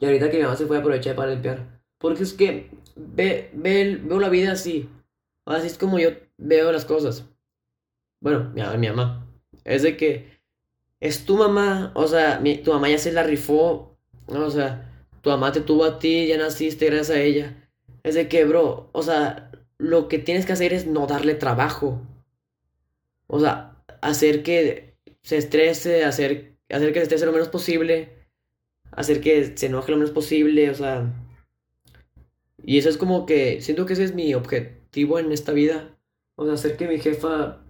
Y 0.00 0.04
ahorita 0.04 0.30
que 0.30 0.38
mi 0.38 0.42
mamá 0.42 0.56
se 0.56 0.66
fue 0.66 0.78
aprovechar 0.78 1.16
para 1.16 1.30
limpiar. 1.32 1.80
Porque 1.98 2.24
es 2.24 2.32
que 2.32 2.70
ve, 2.96 3.50
ve, 3.54 4.00
veo 4.02 4.20
la 4.20 4.28
vida 4.28 4.52
así. 4.52 4.88
Así 5.46 5.66
es 5.68 5.78
como 5.78 5.98
yo 5.98 6.10
veo 6.36 6.72
las 6.72 6.84
cosas. 6.84 7.24
Bueno, 8.20 8.50
mi, 8.54 8.62
mi 8.78 8.88
mamá. 8.88 9.23
Es 9.64 9.82
de 9.82 9.96
que 9.96 10.38
es 11.00 11.24
tu 11.24 11.36
mamá. 11.36 11.92
O 11.94 12.06
sea, 12.06 12.42
tu 12.62 12.72
mamá 12.72 12.88
ya 12.88 12.98
se 12.98 13.12
la 13.12 13.22
rifó. 13.22 13.96
O 14.26 14.50
sea, 14.50 14.90
tu 15.22 15.30
mamá 15.30 15.52
te 15.52 15.60
tuvo 15.60 15.84
a 15.84 15.98
ti, 15.98 16.26
ya 16.26 16.38
naciste 16.38 16.86
gracias 16.86 17.10
a 17.10 17.20
ella. 17.20 17.68
Es 18.02 18.14
de 18.14 18.28
que, 18.28 18.44
bro, 18.44 18.90
o 18.92 19.02
sea, 19.02 19.50
lo 19.78 20.08
que 20.08 20.18
tienes 20.18 20.46
que 20.46 20.52
hacer 20.52 20.72
es 20.72 20.86
no 20.86 21.06
darle 21.06 21.34
trabajo. 21.34 22.00
O 23.26 23.40
sea, 23.40 23.82
hacer 24.02 24.42
que 24.42 24.94
se 25.22 25.38
estrese, 25.38 26.04
hacer, 26.04 26.56
hacer 26.68 26.92
que 26.92 27.00
se 27.00 27.04
estrese 27.04 27.26
lo 27.26 27.32
menos 27.32 27.48
posible, 27.48 28.10
hacer 28.92 29.20
que 29.20 29.56
se 29.56 29.66
enoje 29.66 29.90
lo 29.90 29.98
menos 29.98 30.12
posible, 30.12 30.70
o 30.70 30.74
sea... 30.74 31.12
Y 32.62 32.78
eso 32.78 32.88
es 32.88 32.96
como 32.96 33.26
que 33.26 33.60
siento 33.60 33.84
que 33.84 33.92
ese 33.92 34.04
es 34.04 34.14
mi 34.14 34.32
objetivo 34.34 35.18
en 35.18 35.32
esta 35.32 35.52
vida. 35.52 35.98
O 36.36 36.44
sea, 36.44 36.54
hacer 36.54 36.76
que 36.76 36.88
mi 36.88 36.98
jefa 36.98 37.62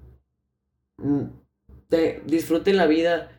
mm, 1.90 2.26
disfrute 2.26 2.72
la 2.72 2.86
vida 2.86 3.30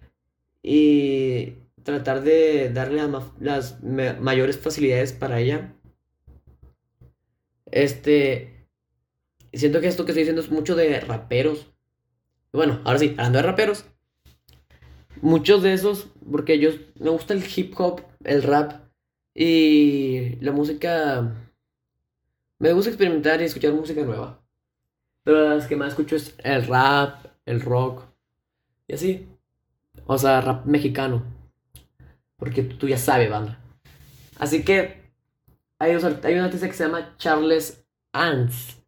y 0.62 1.54
tratar 1.84 2.24
de 2.24 2.72
darle 2.74 3.02
las 3.40 3.82
mayores 3.84 4.58
facilidades 4.58 5.14
para 5.14 5.40
ella. 5.40 5.76
Este, 7.68 8.68
siento 9.54 9.82
que 9.82 9.88
esto 9.88 10.04
que 10.04 10.12
estoy 10.12 10.24
diciendo 10.24 10.42
es 10.42 10.50
mucho 10.50 10.76
de 10.76 11.00
raperos. 11.00 11.72
Bueno, 12.52 12.82
ahora 12.86 13.00
sí, 13.00 13.12
hablando 13.12 13.38
de 13.38 13.44
raperos. 13.44 13.86
Muchos 15.22 15.62
de 15.62 15.74
esos, 15.74 16.08
porque 16.32 16.58
yo 16.60 16.72
me 17.00 17.12
gusta 17.12 17.34
el 17.34 17.44
hip 17.56 17.80
hop, 17.80 18.02
el 18.24 18.42
rap 18.42 18.82
y 19.36 20.38
la 20.42 20.52
música. 20.52 21.36
Me 22.58 22.74
gusta 22.74 22.90
experimentar 22.90 23.42
y 23.42 23.46
escuchar 23.46 23.74
música 23.74 24.02
nueva. 24.02 24.44
Pero 25.24 25.50
las 25.50 25.68
que 25.68 25.76
más 25.76 25.90
escucho 25.90 26.16
es 26.16 26.36
el 26.44 26.66
rap, 26.66 27.26
el 27.46 27.62
rock 27.62 28.15
y 28.88 28.94
así. 28.94 29.28
O 30.06 30.18
sea, 30.18 30.42
rap 30.42 30.66
mexicano. 30.66 31.24
Porque 32.38 32.64
tú 32.64 32.88
ya 32.88 32.98
sabes, 32.98 33.30
banda. 33.30 33.60
Así 34.38 34.64
que 34.64 35.06
hay, 35.80 35.96
un 35.96 36.06
artista 36.42 36.68
que 36.68 36.74
se 36.74 36.86
llama 36.86 37.16
Charles 37.18 37.86
Ants. 38.14 38.84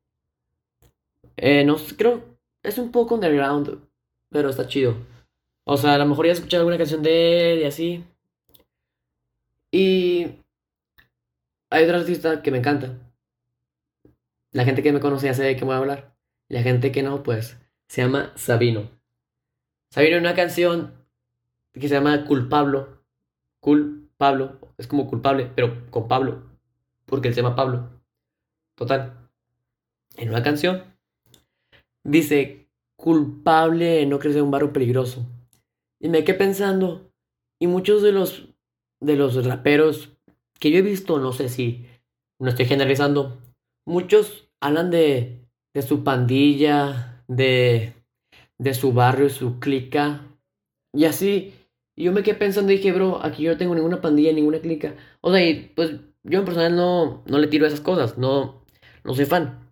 Eh, 1.36 1.64
no 1.64 1.78
creo. 1.98 2.24
Es 2.64 2.78
un 2.78 2.92
poco 2.92 3.16
underground. 3.16 3.82
Pero 4.30 4.50
está 4.50 4.68
chido. 4.68 4.96
O 5.64 5.78
sea, 5.78 5.96
a 5.96 5.98
lo 5.98 6.06
mejor 6.06 6.26
ya 6.26 6.32
he 6.32 6.36
escuchado 6.36 6.62
alguna 6.62 6.78
canción 6.78 7.04
de 7.04 7.54
él 7.54 7.60
y 7.62 7.64
así. 7.66 8.04
Y 9.72 10.28
hay 11.70 11.84
otro 11.84 11.98
artista 11.98 12.42
que 12.42 12.52
me 12.52 12.60
encanta. 12.60 12.98
La 14.52 14.64
gente 14.64 14.82
que 14.82 14.92
me 14.92 15.00
conoce 15.00 15.28
ya 15.28 15.34
sabe 15.34 15.50
de 15.50 15.56
qué 15.56 15.66
voy 15.66 15.76
a 15.76 15.78
hablar. 15.78 16.16
La 16.48 16.62
gente 16.62 16.92
que 16.92 17.04
no, 17.04 17.24
pues, 17.24 17.58
se 17.88 18.02
llama 18.02 18.32
Sabino. 18.36 18.97
Sabino 19.90 20.18
una 20.18 20.36
canción 20.36 20.94
que 21.74 21.88
se 21.88 21.96
llama 21.96 22.26
Culpablo. 22.26 23.04
Culpablo. 23.60 24.60
Es 24.78 24.88
como 24.88 25.08
culpable, 25.08 25.52
pero 25.56 25.90
con 25.90 26.08
Pablo. 26.08 26.44
Porque 27.06 27.30
él 27.30 27.34
se 27.34 27.42
llama 27.42 27.56
Pablo. 27.56 27.90
Total. 28.76 29.30
En 30.18 30.30
una 30.30 30.44
canción 30.44 30.84
dice, 32.04 32.68
culpable 32.96 34.06
no 34.06 34.20
crecer 34.20 34.42
un 34.42 34.52
barro 34.52 34.74
peligroso. 34.74 35.26
Y 36.00 36.10
me 36.10 36.24
quedé 36.24 36.38
pensando, 36.38 37.12
y 37.60 37.68
muchos 37.68 38.02
de 38.02 38.12
los, 38.12 38.50
de 39.00 39.16
los 39.16 39.44
raperos 39.46 40.14
que 40.60 40.72
yo 40.72 40.80
he 40.80 40.84
visto, 40.84 41.20
no 41.20 41.34
sé 41.34 41.50
si 41.50 41.86
no 42.40 42.50
estoy 42.50 42.66
generalizando, 42.66 43.40
muchos 43.86 44.50
hablan 44.60 44.92
de, 44.92 45.48
de 45.74 45.82
su 45.82 46.04
pandilla, 46.04 47.24
de, 47.28 47.94
de 48.60 48.74
su 48.74 48.94
barrio, 48.94 49.30
su 49.30 49.60
clica, 49.60 50.28
y 50.94 51.06
así. 51.06 51.54
Yo 51.96 52.12
me 52.12 52.24
quedé 52.24 52.36
pensando 52.36 52.72
y 52.72 52.78
dije, 52.78 52.92
bro, 52.92 53.24
aquí 53.24 53.44
yo 53.44 53.52
no 53.52 53.58
tengo 53.58 53.74
ninguna 53.76 54.02
pandilla, 54.02 54.32
ninguna 54.32 54.60
clica. 54.60 54.96
O 55.22 55.32
sea, 55.32 55.44
y 55.44 55.72
pues 55.76 55.94
yo 56.24 56.40
en 56.40 56.46
personal 56.46 56.76
no, 56.76 57.24
no 57.26 57.40
le 57.40 57.48
tiro 57.48 57.66
esas 57.66 57.82
cosas, 57.82 58.18
no, 58.18 58.64
no 59.04 59.14
soy 59.16 59.26
fan. 59.26 59.72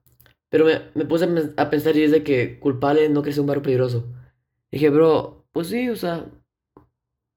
Pero 0.50 0.66
me, 0.66 0.82
me 0.96 1.06
puse 1.06 1.28
a, 1.58 1.70
pensar 1.70 1.96
y 1.98 2.04
es 2.04 2.12
de 2.12 2.24
que 2.24 2.60
culpable 2.60 3.10
no 3.10 3.22
crece 3.22 3.42
un 3.42 3.48
barrio 3.48 3.64
peligroso. 3.64 4.06
dije, 4.72 4.90
bro, 4.90 5.46
pues 5.52 5.68
sí, 5.68 5.90
o 5.90 5.96
sea, 5.96 6.26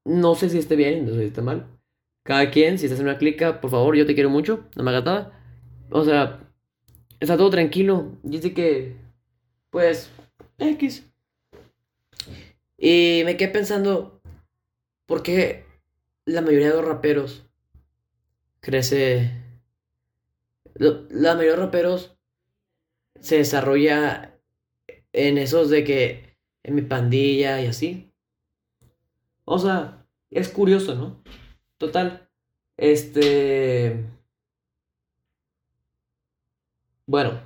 no 0.04 0.34
sé 0.34 0.48
si 0.50 0.58
esté 0.58 0.76
bien, 0.76 1.04
no 1.06 1.12
sé 1.12 1.20
si 1.20 1.26
esté 1.26 1.42
mal. 1.42 1.66
Cada 2.24 2.50
quien, 2.50 2.78
si 2.78 2.86
estás 2.86 3.00
en 3.00 3.06
una 3.06 3.18
clica, 3.18 3.60
por 3.60 3.70
favor, 3.70 3.96
yo 3.96 4.06
te 4.06 4.14
quiero 4.14 4.30
mucho, 4.30 4.66
no 4.76 4.82
me 4.84 4.90
hagas 4.90 5.04
nada. 5.04 5.40
O 5.90 6.04
sea, 6.04 6.40
está 7.20 7.36
todo 7.36 7.50
tranquilo. 7.50 8.18
Dice 8.22 8.54
que, 8.54 8.96
pues, 9.70 10.10
X. 10.58 11.07
Y 12.78 13.22
me 13.24 13.36
quedé 13.36 13.48
pensando, 13.48 14.22
¿por 15.06 15.22
qué 15.24 15.66
la 16.24 16.42
mayoría 16.42 16.68
de 16.68 16.76
los 16.76 16.84
raperos 16.84 17.44
crece... 18.60 19.32
La 20.74 21.34
mayoría 21.34 21.52
de 21.52 21.56
los 21.56 21.66
raperos 21.66 22.16
se 23.20 23.38
desarrolla 23.38 24.38
en 25.12 25.38
esos 25.38 25.70
de 25.70 25.82
que 25.82 26.36
en 26.62 26.76
mi 26.76 26.82
pandilla 26.82 27.60
y 27.60 27.66
así. 27.66 28.12
O 29.44 29.58
sea, 29.58 30.06
es 30.30 30.48
curioso, 30.48 30.94
¿no? 30.94 31.22
Total. 31.78 32.28
Este... 32.76 34.04
Bueno. 37.06 37.40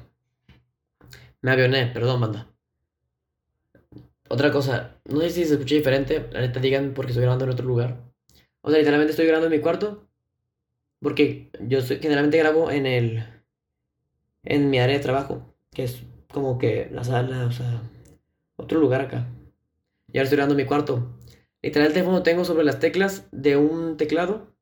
Me 1.41 1.53
avioné, 1.53 1.87
perdón, 1.87 2.21
banda. 2.21 2.52
Otra 4.33 4.51
cosa, 4.51 4.97
no 5.05 5.21
sé 5.21 5.29
si 5.29 5.45
se 5.45 5.53
escucha 5.53 5.75
diferente, 5.75 6.27
la 6.33 6.41
neta 6.41 6.59
digan 6.59 6.95
porque 6.95 7.11
estoy 7.11 7.21
grabando 7.21 7.45
en 7.45 7.51
otro 7.51 7.67
lugar. 7.67 8.03
O 8.63 8.71
sea, 8.71 8.79
literalmente 8.79 9.11
estoy 9.11 9.27
grabando 9.27 9.49
en 9.49 9.59
mi 9.59 9.61
cuarto. 9.61 10.09
Porque 11.03 11.51
yo 11.61 11.83
generalmente 11.83 12.39
grabo 12.39 12.71
en 12.71 12.87
el. 12.87 13.25
En 14.43 14.71
mi 14.71 14.79
área 14.79 14.97
de 14.97 15.03
trabajo. 15.03 15.55
Que 15.71 15.85
es 15.85 16.05
como 16.33 16.57
que 16.57 16.89
la 16.91 17.05
sala, 17.05 17.45
o 17.45 17.53
sea. 17.53 17.83
Otro 18.57 18.81
lugar 18.81 19.03
acá. 19.03 19.29
Y 20.11 20.17
ahora 20.17 20.25
estoy 20.25 20.37
grabando 20.37 20.55
en 20.55 20.65
mi 20.65 20.67
cuarto. 20.67 21.19
Literal, 21.61 21.89
el 21.89 21.93
teléfono 21.93 22.23
tengo 22.23 22.47
sobre 22.47 22.65
las 22.65 22.79
teclas 22.79 23.29
de 23.33 23.59
un 23.59 23.99
teclado. 23.99 24.57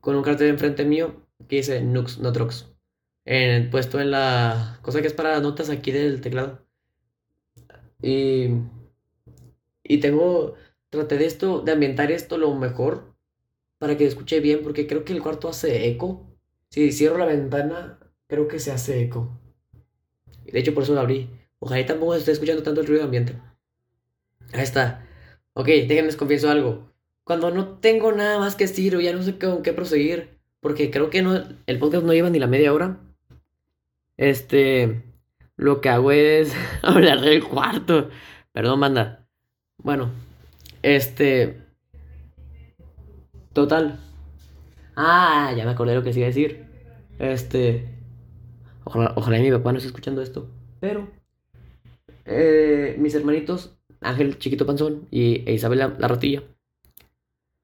Con 0.00 0.14
un 0.14 0.22
cartel 0.22 0.50
enfrente 0.50 0.84
mío 0.84 1.26
que 1.48 1.56
dice 1.56 1.80
Nux, 1.80 2.20
no 2.20 2.32
En, 3.24 3.70
puesto 3.70 3.98
en 3.98 4.12
la 4.12 4.78
cosa 4.82 5.00
que 5.00 5.08
es 5.08 5.14
para 5.14 5.40
notas 5.40 5.68
aquí 5.68 5.90
del 5.90 6.20
teclado. 6.20 6.69
Y, 8.02 8.48
y 9.82 9.98
tengo, 9.98 10.54
traté 10.88 11.18
de 11.18 11.26
esto, 11.26 11.60
de 11.60 11.72
ambientar 11.72 12.10
esto 12.10 12.38
lo 12.38 12.54
mejor 12.54 13.14
para 13.78 13.96
que 13.96 14.06
escuche 14.06 14.40
bien, 14.40 14.60
porque 14.62 14.86
creo 14.86 15.04
que 15.04 15.12
el 15.12 15.22
cuarto 15.22 15.48
hace 15.48 15.88
eco. 15.88 16.26
Si 16.70 16.92
cierro 16.92 17.18
la 17.18 17.26
ventana, 17.26 17.98
creo 18.26 18.46
que 18.46 18.60
se 18.60 18.70
hace 18.70 19.02
eco. 19.02 19.40
De 20.44 20.58
hecho, 20.58 20.74
por 20.74 20.82
eso 20.82 20.94
lo 20.94 21.00
abrí. 21.00 21.30
Ojalá 21.58 21.84
tampoco 21.86 22.14
esté 22.14 22.32
escuchando 22.32 22.62
tanto 22.62 22.80
el 22.80 22.86
ruido 22.86 23.00
de 23.00 23.04
ambiente. 23.06 23.36
Ahí 24.52 24.62
está. 24.62 25.06
Ok, 25.54 25.66
déjenme 25.66 26.14
confieso 26.14 26.50
algo. 26.50 26.92
Cuando 27.24 27.50
no 27.50 27.78
tengo 27.78 28.12
nada 28.12 28.38
más 28.38 28.56
que 28.56 28.66
decir 28.66 28.96
o 28.96 29.00
ya 29.00 29.12
no 29.12 29.22
sé 29.22 29.38
con 29.38 29.62
qué 29.62 29.72
proseguir, 29.72 30.40
porque 30.60 30.90
creo 30.90 31.10
que 31.10 31.22
no, 31.22 31.42
el 31.66 31.78
podcast 31.78 32.04
no 32.04 32.12
lleva 32.12 32.30
ni 32.30 32.38
la 32.38 32.46
media 32.46 32.72
hora. 32.72 33.00
Este, 34.16 35.02
lo 35.60 35.82
que 35.82 35.90
hago 35.90 36.10
es 36.10 36.54
hablar 36.82 37.20
del 37.20 37.44
cuarto. 37.44 38.08
Perdón, 38.52 38.80
manda. 38.80 39.26
Bueno, 39.76 40.10
este. 40.82 41.60
Total. 43.52 44.00
Ah, 44.96 45.52
ya 45.54 45.64
me 45.64 45.72
acordé 45.72 45.94
lo 45.94 46.02
que 46.02 46.12
se 46.12 46.20
iba 46.20 46.26
a 46.26 46.30
decir. 46.30 46.64
Este. 47.18 47.86
Ojalá, 48.84 49.12
ojalá 49.16 49.38
mi 49.38 49.50
papá 49.50 49.72
no 49.72 49.78
esté 49.78 49.88
escuchando 49.88 50.22
esto. 50.22 50.48
Pero. 50.80 51.10
Eh, 52.24 52.96
mis 52.98 53.14
hermanitos, 53.14 53.76
Ángel 54.00 54.38
Chiquito 54.38 54.64
Panzón 54.64 55.08
y 55.10 55.42
e 55.46 55.52
Isabel 55.52 55.80
la, 55.80 55.88
la 55.98 56.08
Ratilla, 56.08 56.42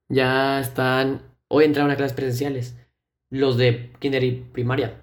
ya 0.08 0.60
están. 0.60 1.22
Hoy 1.48 1.64
entraron 1.64 1.90
a 1.90 1.96
clases 1.96 2.14
presenciales. 2.14 2.76
Los 3.30 3.56
de 3.56 3.90
kinder 4.00 4.22
y 4.22 4.32
primaria. 4.52 5.02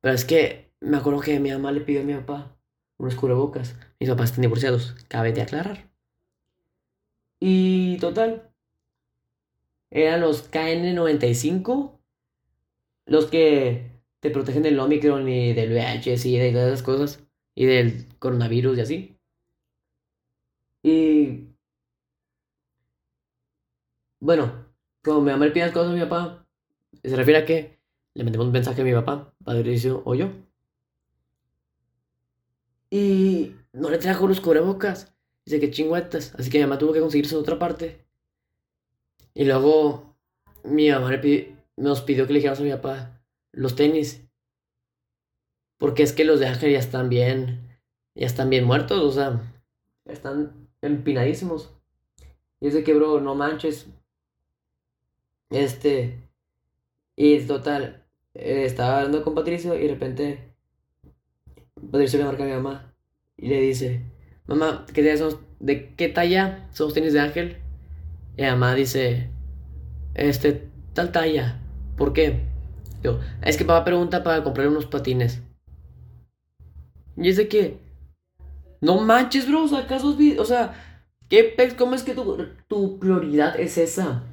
Pero 0.00 0.14
es 0.14 0.24
que 0.24 0.61
me 0.82 0.96
acuerdo 0.96 1.20
que 1.20 1.38
mi 1.40 1.50
mamá 1.50 1.72
le 1.72 1.80
pidió 1.80 2.00
a 2.00 2.04
mi 2.04 2.14
papá 2.14 2.56
unos 2.98 3.14
cubrebocas. 3.14 3.76
Mis 3.98 4.10
papás 4.10 4.30
están 4.30 4.42
divorciados, 4.42 4.94
cabe 5.08 5.32
de 5.32 5.42
aclarar. 5.42 5.90
Y 7.40 7.98
total, 7.98 8.52
eran 9.90 10.20
los 10.20 10.50
KN95, 10.50 11.98
los 13.06 13.26
que 13.26 13.90
te 14.20 14.30
protegen 14.30 14.62
del 14.62 14.78
Omicron 14.78 15.28
y 15.28 15.52
del 15.52 15.72
VHS 15.72 16.26
y 16.26 16.38
de 16.38 16.52
todas 16.52 16.68
esas 16.68 16.82
cosas, 16.82 17.24
y 17.54 17.66
del 17.66 18.06
coronavirus 18.18 18.78
y 18.78 18.80
así. 18.80 19.18
Y 20.84 21.48
bueno, 24.20 24.66
como 25.02 25.20
mi 25.22 25.32
mamá 25.32 25.46
le 25.46 25.50
pide 25.52 25.72
cosas 25.72 25.90
a 25.90 25.94
mi 25.94 26.00
papá, 26.00 26.46
se 27.02 27.16
refiere 27.16 27.40
a 27.40 27.44
que 27.44 27.80
le 28.14 28.24
mandemos 28.24 28.46
un 28.46 28.52
mensaje 28.52 28.82
a 28.82 28.84
mi 28.84 28.92
papá, 28.92 29.34
Patricio 29.44 30.02
o 30.04 30.14
yo. 30.14 30.30
Y 32.92 33.56
no 33.72 33.88
le 33.88 33.96
trajo 33.96 34.26
los 34.26 34.42
cubrebocas. 34.42 35.14
Dice 35.46 35.58
que 35.60 35.70
chingüetas. 35.70 36.34
Así 36.34 36.50
que 36.50 36.58
mi 36.58 36.64
mamá 36.64 36.76
tuvo 36.76 36.92
que 36.92 37.00
conseguirse 37.00 37.34
en 37.34 37.40
otra 37.40 37.58
parte. 37.58 38.04
Y 39.32 39.46
luego 39.46 40.14
mi 40.62 40.90
mamá 40.90 41.10
nos 41.78 42.02
pidió 42.02 42.26
que 42.26 42.34
le 42.34 42.40
dijéramos 42.40 42.60
a 42.60 42.64
mi 42.64 42.70
papá 42.70 43.24
los 43.50 43.76
tenis. 43.76 44.20
Porque 45.78 46.02
es 46.02 46.12
que 46.12 46.26
los 46.26 46.38
de 46.38 46.48
Ángel 46.48 46.72
ya 46.72 46.78
están 46.78 47.08
bien, 47.08 47.80
ya 48.14 48.26
están 48.26 48.50
bien 48.50 48.64
muertos, 48.64 49.00
o 49.00 49.10
sea, 49.10 49.40
están 50.04 50.68
empinadísimos. 50.82 51.70
Y 52.60 52.66
es 52.66 52.74
de 52.74 52.84
que, 52.84 52.92
bro, 52.92 53.22
no 53.22 53.34
manches. 53.34 53.86
Este, 55.48 56.20
y 57.16 57.40
total, 57.46 58.04
eh, 58.34 58.64
estaba 58.66 58.98
hablando 58.98 59.24
con 59.24 59.34
Patricio 59.34 59.74
y 59.76 59.86
de 59.86 59.94
repente 59.94 60.51
Patricio 61.90 62.18
le 62.18 62.24
marca 62.24 62.44
a 62.44 62.46
mi 62.46 62.52
mamá 62.52 62.92
y 63.36 63.48
le 63.48 63.60
dice, 63.60 64.04
mamá, 64.46 64.86
¿qué 64.92 65.02
¿de 65.60 65.94
qué 65.94 66.08
talla 66.08 66.68
son 66.72 66.86
los 66.86 66.94
tenis 66.94 67.12
de 67.12 67.20
Ángel? 67.20 67.56
Y 68.36 68.42
mi 68.42 68.48
mamá 68.48 68.74
dice, 68.74 69.30
este, 70.14 70.68
tal 70.94 71.12
talla. 71.12 71.60
¿Por 71.96 72.12
qué? 72.12 72.40
Yo, 73.02 73.20
es 73.42 73.56
que 73.56 73.64
papá 73.64 73.84
pregunta 73.84 74.22
para 74.22 74.42
comprar 74.42 74.68
unos 74.68 74.86
patines. 74.86 75.42
Y 77.16 77.28
es 77.28 77.36
de 77.36 77.48
que, 77.48 77.78
no 78.80 79.00
manches, 79.00 79.48
bro, 79.48 79.64
o 79.64 79.68
sea, 79.68 79.80
¿acaso 79.80 80.16
o 80.38 80.44
sea, 80.44 80.74
¿qué 81.28 81.54
¿Cómo 81.76 81.94
es 81.94 82.02
que 82.02 82.14
tu, 82.14 82.48
tu 82.68 82.98
prioridad 82.98 83.58
es 83.58 83.78
esa? 83.78 84.24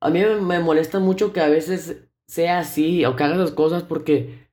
A 0.00 0.10
mí 0.10 0.20
me 0.20 0.60
molesta 0.60 0.98
mucho 0.98 1.32
que 1.32 1.40
a 1.40 1.48
veces 1.48 2.02
sea 2.26 2.58
así 2.58 3.04
o 3.04 3.16
que 3.16 3.24
hagas 3.24 3.38
las 3.38 3.50
cosas 3.52 3.82
porque, 3.82 4.48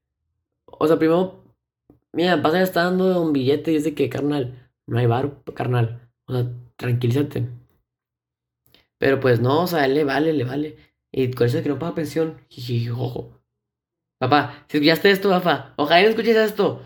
o 0.65 0.87
sea, 0.87 0.97
primero, 0.99 1.42
mira, 2.13 2.41
pasa 2.41 2.57
ya 2.57 2.63
está 2.63 2.83
dando 2.83 3.21
un 3.21 3.33
billete 3.33 3.71
y 3.71 3.75
dice 3.75 3.93
que, 3.93 4.09
carnal, 4.09 4.69
no 4.87 4.97
hay 4.97 5.05
bar, 5.07 5.43
carnal. 5.53 6.09
O 6.27 6.33
sea, 6.33 6.45
tranquilízate. 6.77 7.49
Pero 8.97 9.19
pues 9.19 9.41
no, 9.41 9.63
o 9.63 9.67
sea, 9.67 9.85
él 9.85 9.95
le 9.95 10.03
vale, 10.03 10.31
le 10.33 10.43
vale. 10.45 10.77
Y 11.11 11.31
con 11.31 11.47
eso 11.47 11.61
que 11.61 11.69
no 11.69 11.79
paga 11.79 11.95
pensión, 11.95 12.41
jiji, 12.47 12.89
ojo. 12.89 13.41
Papá, 14.19 14.65
si 14.69 14.77
escuchaste 14.77 15.11
esto, 15.11 15.29
papá, 15.29 15.73
ojalá 15.75 16.03
no 16.03 16.09
escuches 16.09 16.37
esto. 16.37 16.81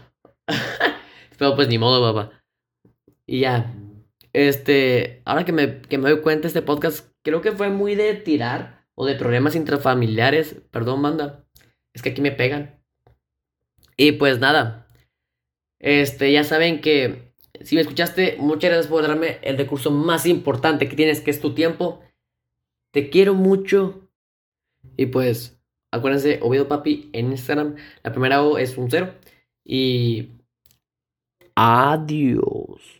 Pero 1.37 1.55
pues 1.55 1.67
ni 1.67 1.77
modo, 1.77 2.01
papá. 2.01 2.41
Y 3.27 3.41
ya. 3.41 3.73
Este, 4.33 5.21
ahora 5.25 5.45
que 5.45 5.51
me, 5.51 5.81
que 5.81 5.97
me 5.97 6.09
doy 6.09 6.21
cuenta, 6.21 6.47
este 6.47 6.61
podcast 6.61 7.11
creo 7.23 7.41
que 7.41 7.51
fue 7.51 7.69
muy 7.69 7.95
de 7.95 8.13
tirar 8.15 8.87
o 8.95 9.05
de 9.05 9.15
problemas 9.15 9.55
intrafamiliares. 9.55 10.55
Perdón, 10.71 11.01
manda. 11.01 11.45
Es 11.93 12.01
que 12.01 12.09
aquí 12.09 12.21
me 12.21 12.31
pegan. 12.31 12.81
Y 13.95 14.13
pues 14.13 14.39
nada. 14.39 14.86
Este, 15.79 16.31
ya 16.31 16.43
saben 16.43 16.81
que 16.81 17.33
si 17.61 17.75
me 17.75 17.81
escuchaste, 17.81 18.37
muchas 18.39 18.69
gracias 18.69 18.87
por 18.87 19.01
darme 19.01 19.39
el 19.41 19.57
recurso 19.57 19.91
más 19.91 20.25
importante 20.25 20.87
que 20.87 20.95
tienes, 20.95 21.21
que 21.21 21.31
es 21.31 21.39
tu 21.39 21.53
tiempo. 21.53 22.01
Te 22.91 23.09
quiero 23.09 23.33
mucho. 23.33 24.09
Y 24.95 25.07
pues, 25.07 25.59
acuérdense, 25.91 26.39
Oviedo 26.41 26.67
Papi 26.67 27.09
en 27.13 27.31
Instagram. 27.31 27.75
La 28.03 28.11
primera 28.11 28.43
O 28.43 28.57
es 28.57 28.77
un 28.77 28.89
cero. 28.89 29.13
Y 29.65 30.29
adiós. 31.55 32.96